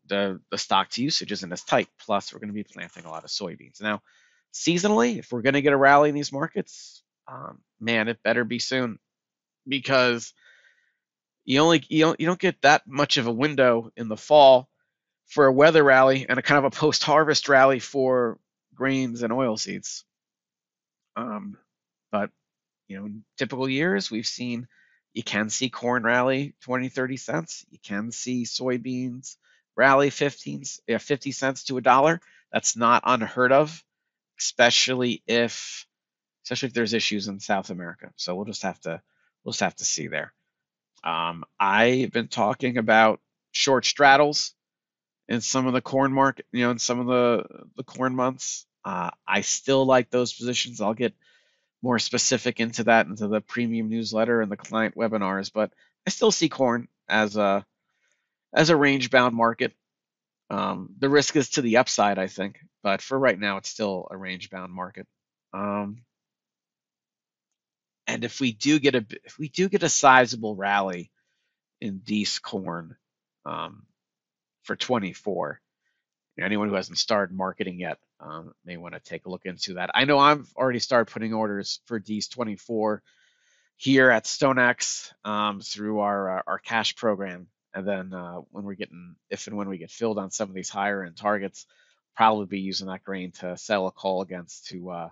the 0.07 0.39
the 0.51 0.57
stock 0.57 0.89
to 0.89 1.03
usage 1.03 1.31
isn't 1.31 1.51
as 1.51 1.63
tight. 1.63 1.87
Plus, 1.99 2.31
we're 2.31 2.39
going 2.39 2.49
to 2.49 2.53
be 2.53 2.63
planting 2.63 3.05
a 3.05 3.09
lot 3.09 3.23
of 3.23 3.29
soybeans 3.29 3.81
now. 3.81 4.01
Seasonally, 4.53 5.17
if 5.17 5.31
we're 5.31 5.41
going 5.41 5.53
to 5.53 5.61
get 5.61 5.73
a 5.73 5.77
rally 5.77 6.09
in 6.09 6.15
these 6.15 6.31
markets, 6.31 7.01
um, 7.27 7.59
man, 7.79 8.07
it 8.07 8.23
better 8.23 8.43
be 8.43 8.59
soon, 8.59 8.99
because 9.69 10.33
you 11.45 11.59
only 11.61 11.83
you 11.89 12.05
don't 12.05 12.19
you 12.19 12.25
don't 12.25 12.39
get 12.39 12.61
that 12.61 12.87
much 12.87 13.17
of 13.17 13.27
a 13.27 13.31
window 13.31 13.91
in 13.95 14.07
the 14.07 14.17
fall 14.17 14.69
for 15.27 15.45
a 15.45 15.53
weather 15.53 15.83
rally 15.83 16.25
and 16.27 16.39
a 16.39 16.41
kind 16.41 16.57
of 16.57 16.65
a 16.65 16.75
post-harvest 16.75 17.49
rally 17.49 17.79
for 17.79 18.39
grains 18.75 19.21
and 19.21 19.31
oil 19.31 19.57
seeds. 19.57 20.03
Um, 21.15 21.57
but 22.11 22.31
you 22.87 22.99
know, 22.99 23.09
typical 23.37 23.69
years, 23.69 24.09
we've 24.09 24.27
seen 24.27 24.67
you 25.13 25.23
can 25.23 25.49
see 25.49 25.69
corn 25.69 26.03
rally 26.03 26.55
20, 26.61 26.89
30 26.89 27.17
cents. 27.17 27.65
You 27.71 27.79
can 27.83 28.11
see 28.11 28.43
soybeans 28.43 29.37
rally 29.75 30.09
15, 30.09 30.63
50 30.99 31.31
cents 31.31 31.63
to 31.65 31.77
a 31.77 31.81
dollar. 31.81 32.21
That's 32.51 32.75
not 32.75 33.03
unheard 33.05 33.51
of, 33.51 33.83
especially 34.39 35.23
if 35.27 35.85
especially 36.43 36.67
if 36.67 36.73
there's 36.73 36.93
issues 36.93 37.27
in 37.27 37.39
South 37.39 37.69
America. 37.69 38.11
So 38.15 38.35
we'll 38.35 38.45
just 38.45 38.63
have 38.63 38.79
to 38.81 39.01
we'll 39.43 39.53
just 39.53 39.61
have 39.61 39.75
to 39.75 39.85
see 39.85 40.07
there. 40.07 40.33
Um, 41.03 41.45
I've 41.59 42.11
been 42.11 42.27
talking 42.27 42.77
about 42.77 43.19
short 43.51 43.85
straddles 43.85 44.53
in 45.27 45.41
some 45.41 45.67
of 45.67 45.73
the 45.73 45.81
corn 45.81 46.11
market, 46.11 46.45
you 46.51 46.63
know, 46.63 46.71
in 46.71 46.79
some 46.79 46.99
of 46.99 47.07
the 47.07 47.45
the 47.77 47.83
corn 47.83 48.15
months. 48.15 48.65
Uh, 48.83 49.11
I 49.27 49.41
still 49.41 49.85
like 49.85 50.09
those 50.09 50.33
positions. 50.33 50.81
I'll 50.81 50.93
get 50.93 51.13
more 51.81 51.99
specific 51.99 52.59
into 52.59 52.85
that 52.85 53.07
into 53.07 53.27
the 53.27 53.41
premium 53.41 53.89
newsletter 53.89 54.41
and 54.41 54.51
the 54.51 54.57
client 54.57 54.95
webinars, 54.95 55.51
but 55.53 55.71
I 56.05 56.09
still 56.09 56.31
see 56.31 56.49
corn 56.49 56.87
as 57.07 57.37
a 57.37 57.65
as 58.53 58.69
a 58.69 58.75
range 58.75 59.09
bound 59.09 59.35
market. 59.35 59.73
Um, 60.49 60.89
the 60.97 61.09
risk 61.09 61.35
is 61.35 61.51
to 61.51 61.61
the 61.61 61.77
upside, 61.77 62.17
I 62.17 62.27
think, 62.27 62.59
but 62.81 63.01
for 63.01 63.17
right 63.17 63.39
now, 63.39 63.57
it's 63.57 63.69
still 63.69 64.07
a 64.09 64.17
range 64.17 64.49
bound 64.49 64.73
market. 64.73 65.07
Um, 65.53 66.01
and 68.09 68.23
if 68.23 68.39
we 68.39 68.51
do 68.51 68.79
get 68.79 68.95
a 68.95 69.05
if 69.23 69.37
we 69.37 69.49
do 69.49 69.69
get 69.69 69.83
a 69.83 69.89
sizable 69.89 70.55
rally 70.55 71.11
in 71.79 71.99
Dec 71.99 72.41
corn 72.41 72.97
um, 73.45 73.85
for 74.63 74.75
24, 74.75 75.61
anyone 76.41 76.69
who 76.69 76.75
hasn't 76.75 76.97
started 76.97 77.35
marketing 77.35 77.79
yet 77.79 77.99
um, 78.19 78.53
may 78.65 78.77
want 78.77 78.95
to 78.95 78.99
take 78.99 79.25
a 79.25 79.29
look 79.29 79.45
into 79.45 79.75
that. 79.75 79.91
I 79.93 80.05
know 80.05 80.17
I've 80.17 80.51
already 80.55 80.79
started 80.79 81.11
putting 81.11 81.33
orders 81.33 81.81
for 81.85 81.99
Dec 81.99 82.31
24 82.31 83.03
here 83.77 84.09
at 84.09 84.25
StoneX 84.25 85.11
um, 85.23 85.61
through 85.61 85.99
our 85.99 86.39
uh, 86.39 86.41
our 86.47 86.57
cash 86.57 86.95
program, 86.95 87.47
and 87.75 87.87
then 87.87 88.11
uh, 88.11 88.37
when 88.49 88.63
we're 88.63 88.73
getting 88.73 89.15
if 89.29 89.45
and 89.45 89.55
when 89.55 89.69
we 89.69 89.77
get 89.77 89.91
filled 89.91 90.17
on 90.17 90.31
some 90.31 90.49
of 90.49 90.55
these 90.55 90.69
higher 90.69 91.03
end 91.03 91.15
targets, 91.15 91.67
probably 92.15 92.47
be 92.47 92.59
using 92.59 92.87
that 92.87 93.03
grain 93.03 93.33
to 93.33 93.55
sell 93.55 93.85
a 93.85 93.91
call 93.91 94.23
against 94.23 94.69
to 94.69 94.89
uh, 94.89 95.09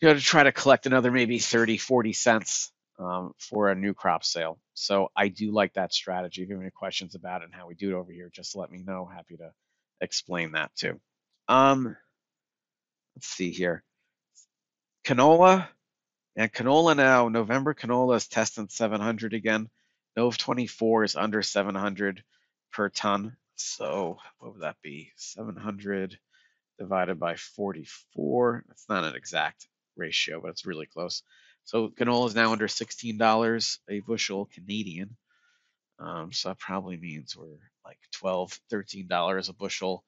you 0.00 0.08
know 0.08 0.14
to 0.14 0.20
try 0.20 0.42
to 0.42 0.52
collect 0.52 0.86
another 0.86 1.10
maybe 1.10 1.38
30 1.38 1.76
40 1.78 2.12
cents 2.12 2.72
um, 2.98 3.32
for 3.38 3.70
a 3.70 3.74
new 3.74 3.94
crop 3.94 4.24
sale. 4.24 4.58
So 4.74 5.10
I 5.16 5.28
do 5.28 5.52
like 5.52 5.74
that 5.74 5.92
strategy. 5.92 6.42
If 6.42 6.48
you 6.48 6.54
have 6.54 6.62
any 6.62 6.70
questions 6.70 7.14
about 7.14 7.42
it 7.42 7.46
and 7.46 7.54
how 7.54 7.66
we 7.66 7.74
do 7.74 7.90
it 7.90 7.98
over 7.98 8.12
here, 8.12 8.30
just 8.32 8.56
let 8.56 8.70
me 8.70 8.82
know. 8.84 9.06
Happy 9.06 9.36
to 9.36 9.52
explain 10.00 10.52
that 10.52 10.74
too. 10.76 11.00
Um, 11.48 11.96
let's 13.16 13.28
see 13.28 13.50
here. 13.50 13.82
Canola 15.04 15.68
and 16.36 16.52
canola 16.52 16.96
now. 16.96 17.28
November 17.28 17.74
canola 17.74 18.16
is 18.16 18.28
testing 18.28 18.68
700 18.68 19.32
again. 19.32 19.68
Nov 20.16 20.36
24 20.36 21.04
is 21.04 21.16
under 21.16 21.42
700 21.42 22.22
per 22.72 22.88
ton. 22.88 23.36
So 23.54 24.18
what 24.38 24.52
would 24.52 24.62
that 24.62 24.76
be? 24.82 25.12
700 25.16 26.18
divided 26.78 27.18
by 27.18 27.36
44. 27.36 28.64
That's 28.68 28.88
not 28.88 29.04
an 29.04 29.14
exact 29.14 29.66
ratio, 29.98 30.40
but 30.40 30.50
it's 30.50 30.66
really 30.66 30.86
close. 30.86 31.22
So 31.64 31.88
canola 31.90 32.28
is 32.28 32.34
now 32.34 32.52
under 32.52 32.66
$16 32.66 33.78
a 33.90 34.00
bushel 34.00 34.46
Canadian. 34.46 35.16
Um, 35.98 36.32
so 36.32 36.50
that 36.50 36.58
probably 36.58 36.96
means 36.96 37.36
we're 37.36 37.58
like 37.84 37.98
12, 38.12 38.58
13 38.70 39.08
dollars 39.08 39.48
a 39.48 39.52
bushel 39.52 40.04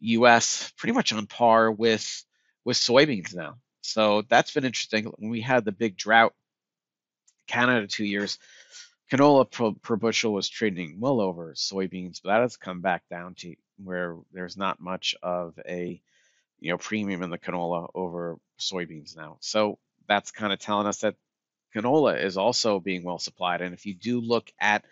U.S. 0.00 0.72
Pretty 0.76 0.92
much 0.92 1.12
on 1.12 1.26
par 1.26 1.70
with 1.70 2.24
with 2.64 2.76
soybeans 2.76 3.34
now. 3.34 3.56
So 3.82 4.22
that's 4.22 4.52
been 4.52 4.64
interesting. 4.64 5.06
When 5.18 5.30
we 5.30 5.40
had 5.40 5.64
the 5.64 5.72
big 5.72 5.96
drought, 5.96 6.34
Canada 7.46 7.86
two 7.86 8.04
years, 8.04 8.38
canola 9.10 9.50
per, 9.50 9.72
per 9.82 9.96
bushel 9.96 10.32
was 10.32 10.48
trading 10.48 10.98
well 11.00 11.20
over 11.20 11.52
soybeans, 11.54 12.20
but 12.22 12.30
that 12.30 12.40
has 12.42 12.56
come 12.56 12.80
back 12.80 13.02
down 13.10 13.34
to 13.36 13.54
where 13.82 14.16
there's 14.32 14.56
not 14.56 14.80
much 14.80 15.14
of 15.22 15.58
a 15.68 16.00
you 16.64 16.70
know 16.70 16.78
premium 16.78 17.22
in 17.22 17.28
the 17.28 17.36
canola 17.36 17.88
over 17.94 18.38
soybeans 18.58 19.14
now. 19.14 19.36
So 19.40 19.78
that's 20.08 20.30
kind 20.30 20.50
of 20.50 20.58
telling 20.58 20.86
us 20.86 21.00
that 21.00 21.14
canola 21.76 22.24
is 22.24 22.38
also 22.38 22.80
being 22.80 23.04
well 23.04 23.18
supplied. 23.18 23.60
And 23.60 23.74
if 23.74 23.84
you 23.84 23.94
do 23.94 24.18
look 24.18 24.50
at 24.58 24.82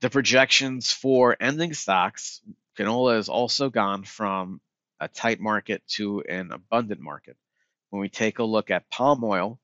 the 0.00 0.10
projections 0.10 0.92
for 0.92 1.38
ending 1.40 1.72
stocks, 1.72 2.42
canola 2.78 3.16
has 3.16 3.30
also 3.30 3.70
gone 3.70 4.04
from 4.04 4.60
a 5.00 5.08
tight 5.08 5.40
market 5.40 5.82
to 5.96 6.20
an 6.20 6.52
abundant 6.52 7.00
market. 7.00 7.38
When 7.88 8.02
we 8.02 8.10
take 8.10 8.38
a 8.38 8.44
look 8.44 8.70
at 8.70 8.90
palm 8.90 9.24
oil, 9.24 9.58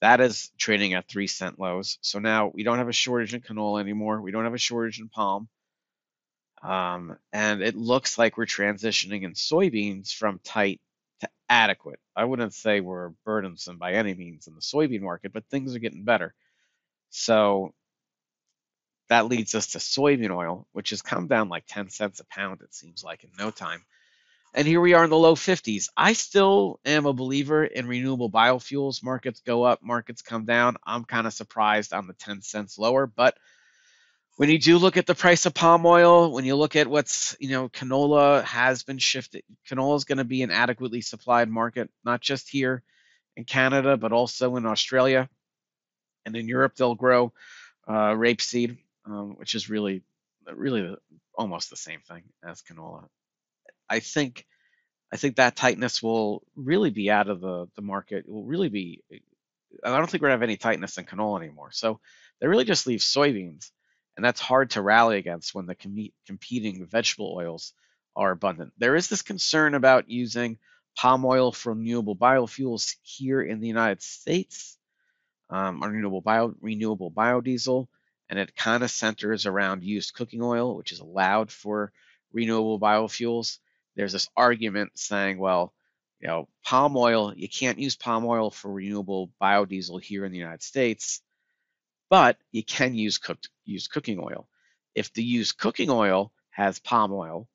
that 0.00 0.20
is 0.20 0.52
trading 0.56 0.94
at 0.94 1.08
three 1.08 1.26
cent 1.26 1.58
lows. 1.58 1.98
So 2.02 2.20
now 2.20 2.52
we 2.54 2.62
don't 2.62 2.78
have 2.78 2.88
a 2.88 2.92
shortage 2.92 3.34
in 3.34 3.40
canola 3.40 3.80
anymore. 3.80 4.20
We 4.20 4.30
don't 4.30 4.44
have 4.44 4.54
a 4.54 4.58
shortage 4.58 5.00
in 5.00 5.08
palm. 5.08 5.48
Um, 6.62 7.16
and 7.32 7.62
it 7.62 7.76
looks 7.76 8.18
like 8.18 8.36
we're 8.36 8.46
transitioning 8.46 9.22
in 9.22 9.32
soybeans 9.32 10.12
from 10.12 10.40
tight 10.44 10.80
to 11.20 11.28
adequate. 11.48 12.00
I 12.14 12.24
wouldn't 12.24 12.54
say 12.54 12.80
we're 12.80 13.10
burdensome 13.24 13.78
by 13.78 13.94
any 13.94 14.14
means 14.14 14.46
in 14.46 14.54
the 14.54 14.60
soybean 14.60 15.00
market, 15.00 15.32
but 15.32 15.46
things 15.46 15.74
are 15.74 15.80
getting 15.80 16.04
better. 16.04 16.34
So 17.10 17.74
that 19.08 19.26
leads 19.26 19.54
us 19.54 19.68
to 19.68 19.78
soybean 19.78 20.30
oil, 20.34 20.66
which 20.72 20.90
has 20.90 21.02
come 21.02 21.26
down 21.26 21.48
like 21.48 21.64
10 21.66 21.90
cents 21.90 22.20
a 22.20 22.24
pound, 22.24 22.60
it 22.62 22.74
seems 22.74 23.02
like, 23.02 23.24
in 23.24 23.30
no 23.38 23.50
time. 23.50 23.84
And 24.54 24.66
here 24.66 24.80
we 24.80 24.94
are 24.94 25.04
in 25.04 25.10
the 25.10 25.16
low 25.16 25.34
50s. 25.34 25.88
I 25.96 26.12
still 26.12 26.80
am 26.84 27.06
a 27.06 27.12
believer 27.12 27.64
in 27.64 27.86
renewable 27.86 28.30
biofuels. 28.30 29.02
Markets 29.02 29.40
go 29.40 29.62
up, 29.62 29.80
markets 29.82 30.22
come 30.22 30.44
down. 30.44 30.76
I'm 30.84 31.04
kind 31.04 31.26
of 31.26 31.32
surprised 31.32 31.92
on 31.92 32.06
the 32.06 32.14
10 32.14 32.42
cents 32.42 32.78
lower. 32.78 33.06
But 33.06 33.36
when 34.40 34.48
you 34.48 34.58
do 34.58 34.78
look 34.78 34.96
at 34.96 35.04
the 35.04 35.14
price 35.14 35.44
of 35.44 35.52
palm 35.52 35.84
oil, 35.84 36.32
when 36.32 36.46
you 36.46 36.56
look 36.56 36.74
at 36.74 36.88
what's, 36.88 37.36
you 37.40 37.50
know, 37.50 37.68
canola 37.68 38.42
has 38.44 38.84
been 38.84 38.96
shifted, 38.96 39.42
canola 39.68 39.96
is 39.96 40.04
going 40.04 40.16
to 40.16 40.24
be 40.24 40.40
an 40.40 40.50
adequately 40.50 41.02
supplied 41.02 41.50
market, 41.50 41.90
not 42.06 42.22
just 42.22 42.48
here 42.48 42.82
in 43.36 43.44
Canada, 43.44 43.98
but 43.98 44.12
also 44.12 44.56
in 44.56 44.64
Australia. 44.64 45.28
And 46.24 46.34
in 46.34 46.48
Europe, 46.48 46.74
they'll 46.74 46.94
grow 46.94 47.34
uh, 47.86 48.14
rapeseed 48.14 48.78
um, 49.04 49.36
which 49.36 49.54
is 49.54 49.68
really, 49.68 50.02
really 50.50 50.96
almost 51.34 51.68
the 51.68 51.76
same 51.76 52.00
thing 52.00 52.22
as 52.42 52.62
canola. 52.62 53.04
I 53.90 54.00
think, 54.00 54.46
I 55.12 55.18
think 55.18 55.36
that 55.36 55.54
tightness 55.54 56.02
will 56.02 56.42
really 56.56 56.88
be 56.88 57.10
out 57.10 57.28
of 57.28 57.42
the 57.42 57.68
the 57.76 57.82
market. 57.82 58.24
It 58.26 58.32
will 58.32 58.44
really 58.44 58.70
be. 58.70 59.02
I 59.84 59.98
don't 59.98 60.08
think 60.08 60.22
we're 60.22 60.28
gonna 60.28 60.38
have 60.38 60.42
any 60.42 60.56
tightness 60.56 60.96
in 60.96 61.04
canola 61.04 61.42
anymore. 61.42 61.72
So 61.72 62.00
they 62.40 62.46
really 62.46 62.64
just 62.64 62.86
leave 62.86 63.00
soybeans, 63.00 63.70
and 64.20 64.24
that's 64.26 64.38
hard 64.38 64.68
to 64.68 64.82
rally 64.82 65.16
against 65.16 65.54
when 65.54 65.64
the 65.64 65.74
com- 65.74 66.12
competing 66.26 66.84
vegetable 66.84 67.34
oils 67.34 67.72
are 68.14 68.32
abundant. 68.32 68.74
There 68.76 68.94
is 68.94 69.08
this 69.08 69.22
concern 69.22 69.72
about 69.72 70.10
using 70.10 70.58
palm 70.94 71.24
oil 71.24 71.52
from 71.52 71.78
renewable 71.78 72.16
biofuels 72.16 72.96
here 73.00 73.40
in 73.40 73.60
the 73.60 73.66
United 73.66 74.02
States, 74.02 74.76
um, 75.48 75.82
renewable 75.82 76.20
bio 76.20 76.54
renewable 76.60 77.10
biodiesel 77.10 77.88
and 78.28 78.38
it 78.38 78.54
kind 78.54 78.82
of 78.82 78.90
centers 78.90 79.46
around 79.46 79.84
used 79.84 80.12
cooking 80.12 80.42
oil, 80.42 80.76
which 80.76 80.92
is 80.92 81.00
allowed 81.00 81.50
for 81.50 81.90
renewable 82.30 82.78
biofuels. 82.78 83.56
There's 83.96 84.12
this 84.12 84.28
argument 84.36 84.98
saying, 84.98 85.38
well, 85.38 85.72
you 86.20 86.28
know, 86.28 86.46
palm 86.62 86.94
oil, 86.94 87.32
you 87.34 87.48
can't 87.48 87.78
use 87.78 87.96
palm 87.96 88.26
oil 88.26 88.50
for 88.50 88.70
renewable 88.70 89.32
biodiesel 89.40 90.02
here 90.02 90.26
in 90.26 90.32
the 90.32 90.36
United 90.36 90.62
States, 90.62 91.22
but 92.10 92.36
you 92.50 92.62
can 92.64 92.94
use 92.94 93.16
cooked 93.16 93.48
cooking 93.90 94.18
oil. 94.20 94.48
If 94.94 95.12
the 95.12 95.22
used 95.22 95.56
cooking 95.56 95.88
oil 95.88 96.32
has 96.50 96.80
palm 96.80 97.12
oil, 97.12 97.48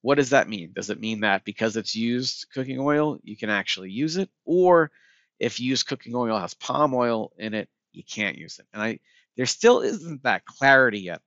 what 0.00 0.14
does 0.14 0.30
that 0.30 0.48
mean? 0.48 0.72
Does 0.72 0.88
it 0.88 1.00
mean 1.00 1.20
that 1.20 1.44
because 1.44 1.76
it's 1.76 1.96
used 1.96 2.46
cooking 2.54 2.78
oil, 2.78 3.18
you 3.24 3.36
can 3.36 3.50
actually 3.50 3.90
use 3.90 4.16
it? 4.16 4.30
Or 4.44 4.92
if 5.40 5.58
used 5.58 5.88
cooking 5.88 6.14
oil 6.14 6.38
has 6.38 6.54
palm 6.54 6.94
oil 6.94 7.32
in 7.36 7.52
it, 7.52 7.68
you 7.92 8.04
can't 8.04 8.38
use 8.38 8.60
it. 8.60 8.66
And 8.72 8.80
I 8.80 9.00
there 9.36 9.46
still 9.46 9.80
isn't 9.80 10.22
that 10.22 10.46
clarity 10.46 11.00
yet. 11.00 11.20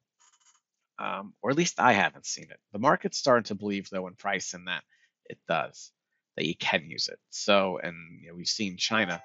Um, 0.98 1.34
or 1.42 1.52
at 1.52 1.58
least 1.58 1.80
I 1.80 1.94
haven't 1.94 2.26
seen 2.26 2.46
it. 2.50 2.60
The 2.72 2.80
market's 2.80 3.18
starting 3.18 3.46
to 3.46 3.56
believe 3.56 3.90
though 3.90 4.08
in 4.08 4.16
price 4.16 4.54
in 4.54 4.66
that 4.66 4.84
it 5.26 5.38
does, 5.48 5.92
that 6.38 6.46
you 6.46 6.56
can 6.56 6.90
use 6.90 7.10
it. 7.10 7.20
So 7.30 7.80
and 7.84 7.96
you 8.22 8.30
know, 8.30 8.36
we've 8.36 8.48
seen 8.48 8.78
China 8.78 9.22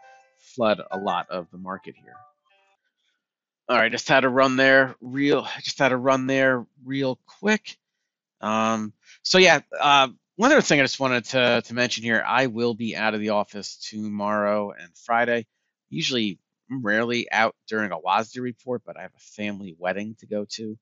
flood 0.57 0.81
a 0.91 0.99
lot 0.99 1.31
of 1.31 1.49
the 1.53 1.59
market 1.59 1.95
here. 1.97 2.17
All 3.69 3.77
right, 3.77 3.91
just 3.91 4.09
had 4.09 4.21
to 4.21 4.29
run 4.29 4.57
there 4.57 4.95
real 5.01 5.49
just 5.63 5.79
had 5.79 5.89
to 5.89 5.97
run 5.97 6.27
there 6.27 6.67
real 6.85 7.19
quick. 7.27 7.79
Um, 8.41 8.93
so 9.23 9.39
yeah, 9.39 9.61
uh, 9.81 10.09
one 10.37 10.53
other 10.53 10.61
thing 10.61 10.81
I 10.81 10.85
just 10.85 11.01
wanted 11.01 11.25
to, 11.27 11.63
to 11.65 11.75
mention 11.75 12.05
here, 12.05 12.23
I 12.27 12.49
will 12.49 12.75
be 12.75 12.97
out 12.97 13.15
of 13.15 13.21
the 13.21 13.31
office 13.31 13.77
tomorrow 13.77 14.73
and 14.73 14.91
Friday. 14.97 15.47
Usually 15.89 16.39
I'm 16.71 16.83
rarely 16.83 17.31
out 17.31 17.55
during 17.69 17.93
a 17.93 17.99
WASDE 17.99 18.41
report, 18.43 18.83
but 18.85 18.99
I 18.99 19.03
have 19.03 19.15
a 19.17 19.21
family 19.21 19.75
wedding 19.79 20.17
to 20.21 20.27
go 20.27 20.45
to, 20.57 20.77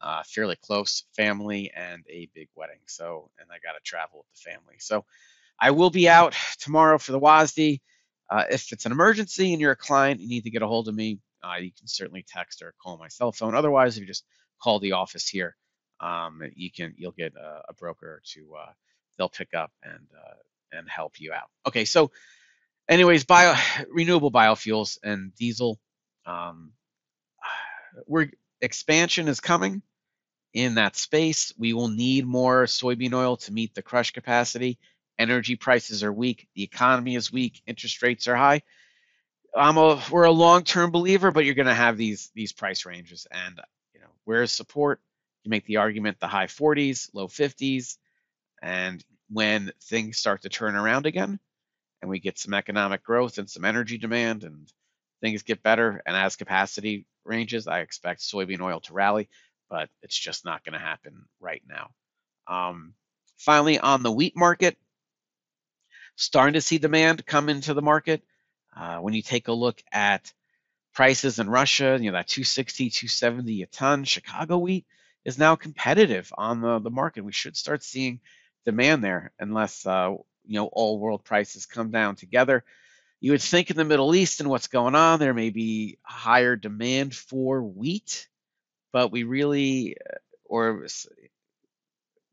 uh, 0.00 0.22
fairly 0.26 0.56
close 0.56 1.04
family 1.16 1.70
and 1.74 2.04
a 2.10 2.28
big 2.34 2.48
wedding. 2.54 2.80
So, 2.86 3.30
and 3.38 3.48
I 3.50 3.58
got 3.64 3.72
to 3.72 3.82
travel 3.84 4.18
with 4.18 4.42
the 4.42 4.50
family. 4.50 4.76
So 4.80 5.04
I 5.60 5.70
will 5.70 5.90
be 5.90 6.08
out 6.08 6.34
tomorrow 6.58 6.98
for 6.98 7.12
the 7.12 7.20
WASDE. 7.20 7.80
Uh, 8.28 8.44
if 8.50 8.72
it's 8.72 8.84
an 8.84 8.92
emergency 8.92 9.52
and 9.52 9.60
you're 9.60 9.72
a 9.72 9.76
client, 9.76 10.20
you 10.20 10.28
need 10.28 10.44
to 10.44 10.50
get 10.50 10.62
a 10.62 10.66
hold 10.66 10.88
of 10.88 10.94
me, 10.94 11.20
uh, 11.42 11.56
you 11.56 11.70
can 11.76 11.86
certainly 11.86 12.24
text 12.26 12.62
or 12.62 12.74
call 12.82 12.98
my 12.98 13.08
cell 13.08 13.32
phone. 13.32 13.54
Otherwise, 13.54 13.96
if 13.96 14.00
you 14.02 14.06
just 14.06 14.24
call 14.62 14.80
the 14.80 14.92
office 14.92 15.28
here, 15.28 15.56
um, 16.00 16.42
you 16.54 16.70
can 16.70 16.94
you'll 16.96 17.12
get 17.12 17.34
a, 17.36 17.62
a 17.68 17.74
broker 17.74 18.22
to 18.34 18.54
uh, 18.60 18.72
they'll 19.16 19.28
pick 19.28 19.54
up 19.54 19.72
and 19.82 20.06
uh, 20.16 20.78
and 20.78 20.88
help 20.88 21.20
you 21.20 21.32
out. 21.32 21.48
Okay, 21.66 21.84
so 21.84 22.10
anyways, 22.88 23.24
bio 23.24 23.54
renewable 23.90 24.32
biofuels 24.32 24.98
and 25.02 25.34
diesel, 25.34 25.78
um, 26.26 26.72
we're 28.06 28.30
expansion 28.60 29.28
is 29.28 29.40
coming 29.40 29.82
in 30.54 30.74
that 30.74 30.96
space. 30.96 31.52
We 31.58 31.72
will 31.72 31.88
need 31.88 32.26
more 32.26 32.64
soybean 32.64 33.14
oil 33.14 33.36
to 33.38 33.52
meet 33.52 33.74
the 33.74 33.82
crush 33.82 34.12
capacity. 34.12 34.78
Energy 35.18 35.56
prices 35.56 36.02
are 36.04 36.12
weak. 36.12 36.48
The 36.54 36.62
economy 36.62 37.16
is 37.16 37.32
weak. 37.32 37.60
Interest 37.66 38.02
rates 38.02 38.28
are 38.28 38.36
high. 38.36 38.62
I'm 39.58 39.76
a 39.76 40.02
we're 40.10 40.24
a 40.24 40.30
long-term 40.30 40.90
believer, 40.90 41.30
but 41.30 41.44
you're 41.44 41.54
going 41.54 41.66
to 41.66 41.74
have 41.74 41.96
these 41.96 42.30
these 42.34 42.52
price 42.52 42.86
ranges, 42.86 43.26
and 43.30 43.60
you 43.94 44.00
know 44.00 44.08
where's 44.24 44.52
support? 44.52 45.00
You 45.44 45.50
make 45.50 45.66
the 45.66 45.78
argument 45.78 46.20
the 46.20 46.28
high 46.28 46.46
40s, 46.46 47.10
low 47.12 47.28
50s, 47.28 47.96
and 48.62 49.04
when 49.30 49.72
things 49.82 50.18
start 50.18 50.42
to 50.42 50.48
turn 50.48 50.76
around 50.76 51.06
again, 51.06 51.38
and 52.00 52.10
we 52.10 52.20
get 52.20 52.38
some 52.38 52.54
economic 52.54 53.02
growth 53.02 53.38
and 53.38 53.48
some 53.48 53.64
energy 53.64 53.98
demand, 53.98 54.44
and 54.44 54.72
things 55.20 55.42
get 55.42 55.62
better, 55.62 56.02
and 56.06 56.16
as 56.16 56.36
capacity 56.36 57.06
ranges, 57.24 57.66
I 57.66 57.80
expect 57.80 58.20
soybean 58.20 58.60
oil 58.60 58.80
to 58.80 58.92
rally, 58.94 59.28
but 59.68 59.88
it's 60.02 60.18
just 60.18 60.44
not 60.44 60.64
going 60.64 60.72
to 60.72 60.78
happen 60.78 61.24
right 61.40 61.62
now. 61.68 61.90
Um, 62.46 62.94
finally, 63.36 63.78
on 63.78 64.02
the 64.02 64.12
wheat 64.12 64.36
market, 64.36 64.78
starting 66.16 66.54
to 66.54 66.60
see 66.60 66.78
demand 66.78 67.24
come 67.26 67.48
into 67.48 67.74
the 67.74 67.82
market. 67.82 68.22
Uh, 68.76 68.98
when 68.98 69.14
you 69.14 69.22
take 69.22 69.48
a 69.48 69.52
look 69.52 69.82
at 69.92 70.32
prices 70.94 71.38
in 71.38 71.48
Russia, 71.48 71.98
you 72.00 72.10
know, 72.10 72.16
that 72.18 72.28
260, 72.28 72.90
270 72.90 73.62
a 73.62 73.66
ton, 73.66 74.04
Chicago 74.04 74.58
wheat 74.58 74.86
is 75.24 75.38
now 75.38 75.56
competitive 75.56 76.32
on 76.36 76.60
the, 76.60 76.78
the 76.78 76.90
market. 76.90 77.24
We 77.24 77.32
should 77.32 77.56
start 77.56 77.82
seeing 77.82 78.20
demand 78.64 79.04
there 79.04 79.32
unless, 79.38 79.86
uh, 79.86 80.14
you 80.46 80.54
know, 80.54 80.66
all 80.66 80.98
world 80.98 81.24
prices 81.24 81.66
come 81.66 81.90
down 81.90 82.16
together. 82.16 82.64
You 83.20 83.32
would 83.32 83.42
think 83.42 83.70
in 83.70 83.76
the 83.76 83.84
Middle 83.84 84.14
East 84.14 84.40
and 84.40 84.48
what's 84.48 84.68
going 84.68 84.94
on, 84.94 85.18
there 85.18 85.34
may 85.34 85.50
be 85.50 85.98
higher 86.02 86.56
demand 86.56 87.14
for 87.14 87.62
wheat, 87.62 88.28
but 88.92 89.10
we 89.10 89.24
really, 89.24 89.96
uh, 89.98 90.18
or, 90.44 90.86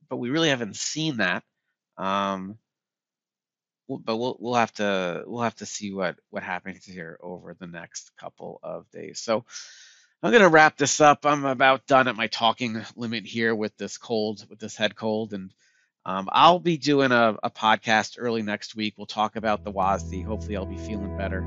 but 0.10 0.18
we 0.18 0.30
really 0.30 0.50
haven't 0.50 0.76
seen 0.76 1.18
that. 1.18 1.44
Um, 1.98 2.58
but 3.88 4.18
we'll 4.18 4.38
we'll 4.40 4.56
have 4.56 4.74
to 4.74 5.24
we'll 5.26 5.44
have 5.44 5.56
to 5.56 5.66
see 5.66 5.94
what 5.94 6.18
what 6.30 6.44
happens 6.44 6.86
here 6.86 7.18
over 7.22 7.56
the 7.60 7.68
next 7.68 8.12
couple 8.18 8.60
of 8.64 8.90
days. 8.92 9.20
So 9.20 9.46
I'm 10.24 10.32
gonna 10.32 10.50
wrap 10.50 10.78
this 10.78 11.02
up. 11.02 11.26
I'm 11.26 11.46
about 11.46 11.86
done 11.86 12.08
at 12.08 12.16
my 12.16 12.28
talking 12.28 12.84
limit 12.96 13.26
here 13.26 13.54
with 13.54 13.78
this 13.78 13.98
cold, 13.98 14.46
with 14.50 14.60
this 14.60 14.76
head 14.76 14.96
cold, 14.96 15.34
and 15.34 15.52
um, 16.06 16.30
I'll 16.32 16.60
be 16.60 16.78
doing 16.78 17.12
a, 17.12 17.36
a, 17.42 17.50
podcast 17.50 18.16
early 18.20 18.44
next 18.44 18.76
week. 18.76 18.94
We'll 18.96 19.08
talk 19.08 19.36
about 19.36 19.64
the 19.64 19.72
WASDE. 19.72 20.24
Hopefully, 20.24 20.56
I'll 20.56 20.66
be 20.66 20.78
feeling 20.78 21.18
better, 21.18 21.42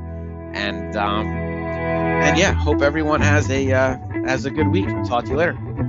and 0.55 0.97
um, 0.97 1.27
and 1.27 2.37
yeah, 2.37 2.53
hope 2.53 2.83
everyone 2.83 3.21
has 3.21 3.51
a 3.51 3.73
uh, 3.73 3.99
has 4.27 4.45
a 4.45 4.51
good 4.51 4.69
week. 4.69 4.89
Talk 5.07 5.25
to 5.25 5.31
you 5.31 5.37
later. 5.37 5.88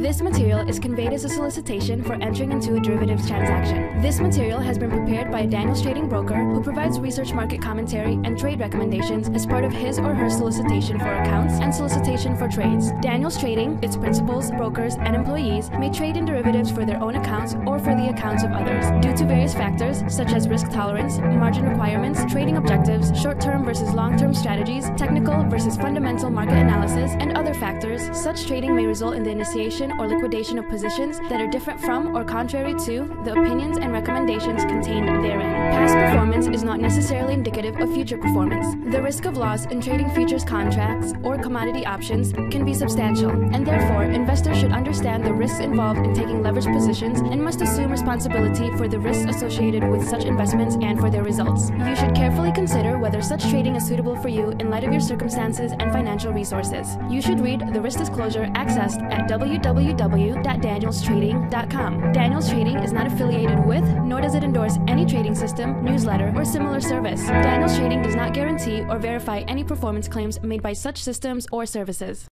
This 0.00 0.22
material 0.22 0.66
is 0.66 0.78
conveyed 0.78 1.12
as 1.12 1.26
a 1.26 1.28
solicitation 1.28 2.02
for 2.02 2.14
entering 2.22 2.52
into 2.52 2.74
a 2.74 2.80
derivatives 2.80 3.28
transaction. 3.28 4.00
This 4.00 4.18
material 4.18 4.58
has 4.58 4.78
been 4.78 4.88
prepared 4.88 5.30
by 5.30 5.40
a 5.40 5.46
Daniels 5.46 5.82
Trading 5.82 6.08
broker 6.08 6.42
who 6.42 6.62
provides 6.62 6.98
research 6.98 7.34
market 7.34 7.60
commentary 7.60 8.14
and 8.24 8.38
trade 8.38 8.60
recommendations 8.60 9.28
as 9.28 9.44
part 9.44 9.62
of 9.62 9.72
his 9.72 9.98
or 9.98 10.14
her 10.14 10.30
solicitation 10.30 10.98
for 10.98 11.04
accounts 11.04 11.60
and 11.60 11.74
solicitation 11.74 12.34
for 12.34 12.48
trades. 12.48 12.92
Daniels 13.02 13.36
Trading, 13.38 13.78
its 13.82 13.94
principals, 13.94 14.50
brokers, 14.52 14.94
and 14.94 15.14
employees 15.14 15.68
may 15.72 15.90
trade 15.90 16.16
in 16.16 16.24
derivatives 16.24 16.70
for 16.70 16.86
their 16.86 17.02
own 17.02 17.16
accounts 17.16 17.54
or 17.66 17.78
for 17.78 17.94
the 17.94 18.08
accounts 18.08 18.42
of 18.42 18.52
others. 18.52 18.86
Due 19.02 19.14
to 19.14 19.26
various 19.26 19.52
factors 19.52 20.02
such 20.08 20.32
as 20.32 20.48
risk 20.48 20.70
tolerance, 20.70 21.18
margin 21.18 21.68
requirements, 21.68 22.20
trading 22.32 22.56
objectives, 22.56 23.12
short-term 23.20 23.66
versus 23.66 23.92
long-term 23.92 24.32
strategies, 24.32 24.86
technical 24.96 25.44
versus 25.50 25.76
fundamental 25.76 26.30
market 26.30 26.56
analysis, 26.56 27.12
and 27.18 27.36
other 27.36 27.52
factors, 27.52 28.00
such 28.18 28.46
trading 28.46 28.74
may 28.74 28.86
result 28.86 29.14
in 29.14 29.22
the 29.22 29.30
initiation 29.30 29.89
or 29.98 30.06
liquidation 30.08 30.58
of 30.58 30.68
positions 30.68 31.18
that 31.28 31.40
are 31.40 31.46
different 31.46 31.80
from 31.80 32.16
or 32.16 32.24
contrary 32.24 32.74
to 32.86 33.06
the 33.24 33.32
opinions 33.32 33.78
and 33.78 33.92
recommendations 33.92 34.62
contained 34.64 35.08
therein. 35.24 35.72
Past 35.72 35.94
performance 35.94 36.46
is 36.46 36.62
not 36.62 36.80
necessarily 36.80 37.34
indicative 37.34 37.76
of 37.80 37.92
future 37.92 38.18
performance. 38.18 38.66
The 38.92 39.02
risk 39.02 39.24
of 39.24 39.36
loss 39.36 39.66
in 39.66 39.80
trading 39.80 40.10
futures 40.10 40.44
contracts 40.44 41.12
or 41.22 41.38
commodity 41.38 41.84
options 41.86 42.32
can 42.32 42.64
be 42.64 42.74
substantial, 42.74 43.30
and 43.30 43.66
therefore 43.66 44.04
investors 44.04 44.58
should 44.58 44.72
understand 44.72 45.24
the 45.24 45.32
risks 45.32 45.60
involved 45.60 46.00
in 46.00 46.14
taking 46.14 46.42
leveraged 46.42 46.72
positions 46.72 47.20
and 47.20 47.42
must 47.42 47.60
assume 47.60 47.90
responsibility 47.90 48.70
for 48.76 48.88
the 48.88 48.98
risks 48.98 49.24
associated 49.24 49.88
with 49.88 50.08
such 50.08 50.24
investments 50.24 50.76
and 50.80 51.00
for 51.00 51.10
their 51.10 51.24
results. 51.24 51.70
You 51.70 51.96
should 51.96 52.14
carefully 52.14 52.52
consider 52.52 52.98
whether 52.98 53.22
such 53.22 53.48
trading 53.50 53.76
is 53.76 53.86
suitable 53.86 54.16
for 54.16 54.28
you 54.28 54.50
in 54.60 54.70
light 54.70 54.84
of 54.84 54.92
your 54.92 55.00
circumstances 55.00 55.72
and 55.78 55.92
financial 55.92 56.32
resources. 56.32 56.96
You 57.08 57.20
should 57.20 57.40
read 57.40 57.72
the 57.72 57.80
risk 57.80 57.98
disclosure 57.98 58.46
accessed 58.54 59.02
at 59.12 59.28
www 59.28 59.79
www.danielstrading.com. 59.80 62.12
Daniels 62.12 62.48
Trading 62.48 62.78
is 62.78 62.92
not 62.92 63.06
affiliated 63.06 63.64
with, 63.64 63.84
nor 64.04 64.20
does 64.20 64.34
it 64.34 64.44
endorse 64.44 64.76
any 64.86 65.06
trading 65.06 65.34
system, 65.34 65.82
newsletter, 65.84 66.32
or 66.36 66.44
similar 66.44 66.80
service. 66.80 67.26
Daniels 67.26 67.76
Trading 67.76 68.02
does 68.02 68.14
not 68.14 68.34
guarantee 68.34 68.82
or 68.82 68.98
verify 68.98 69.40
any 69.40 69.64
performance 69.64 70.06
claims 70.08 70.40
made 70.42 70.62
by 70.62 70.72
such 70.72 71.02
systems 71.02 71.46
or 71.52 71.66
services. 71.66 72.29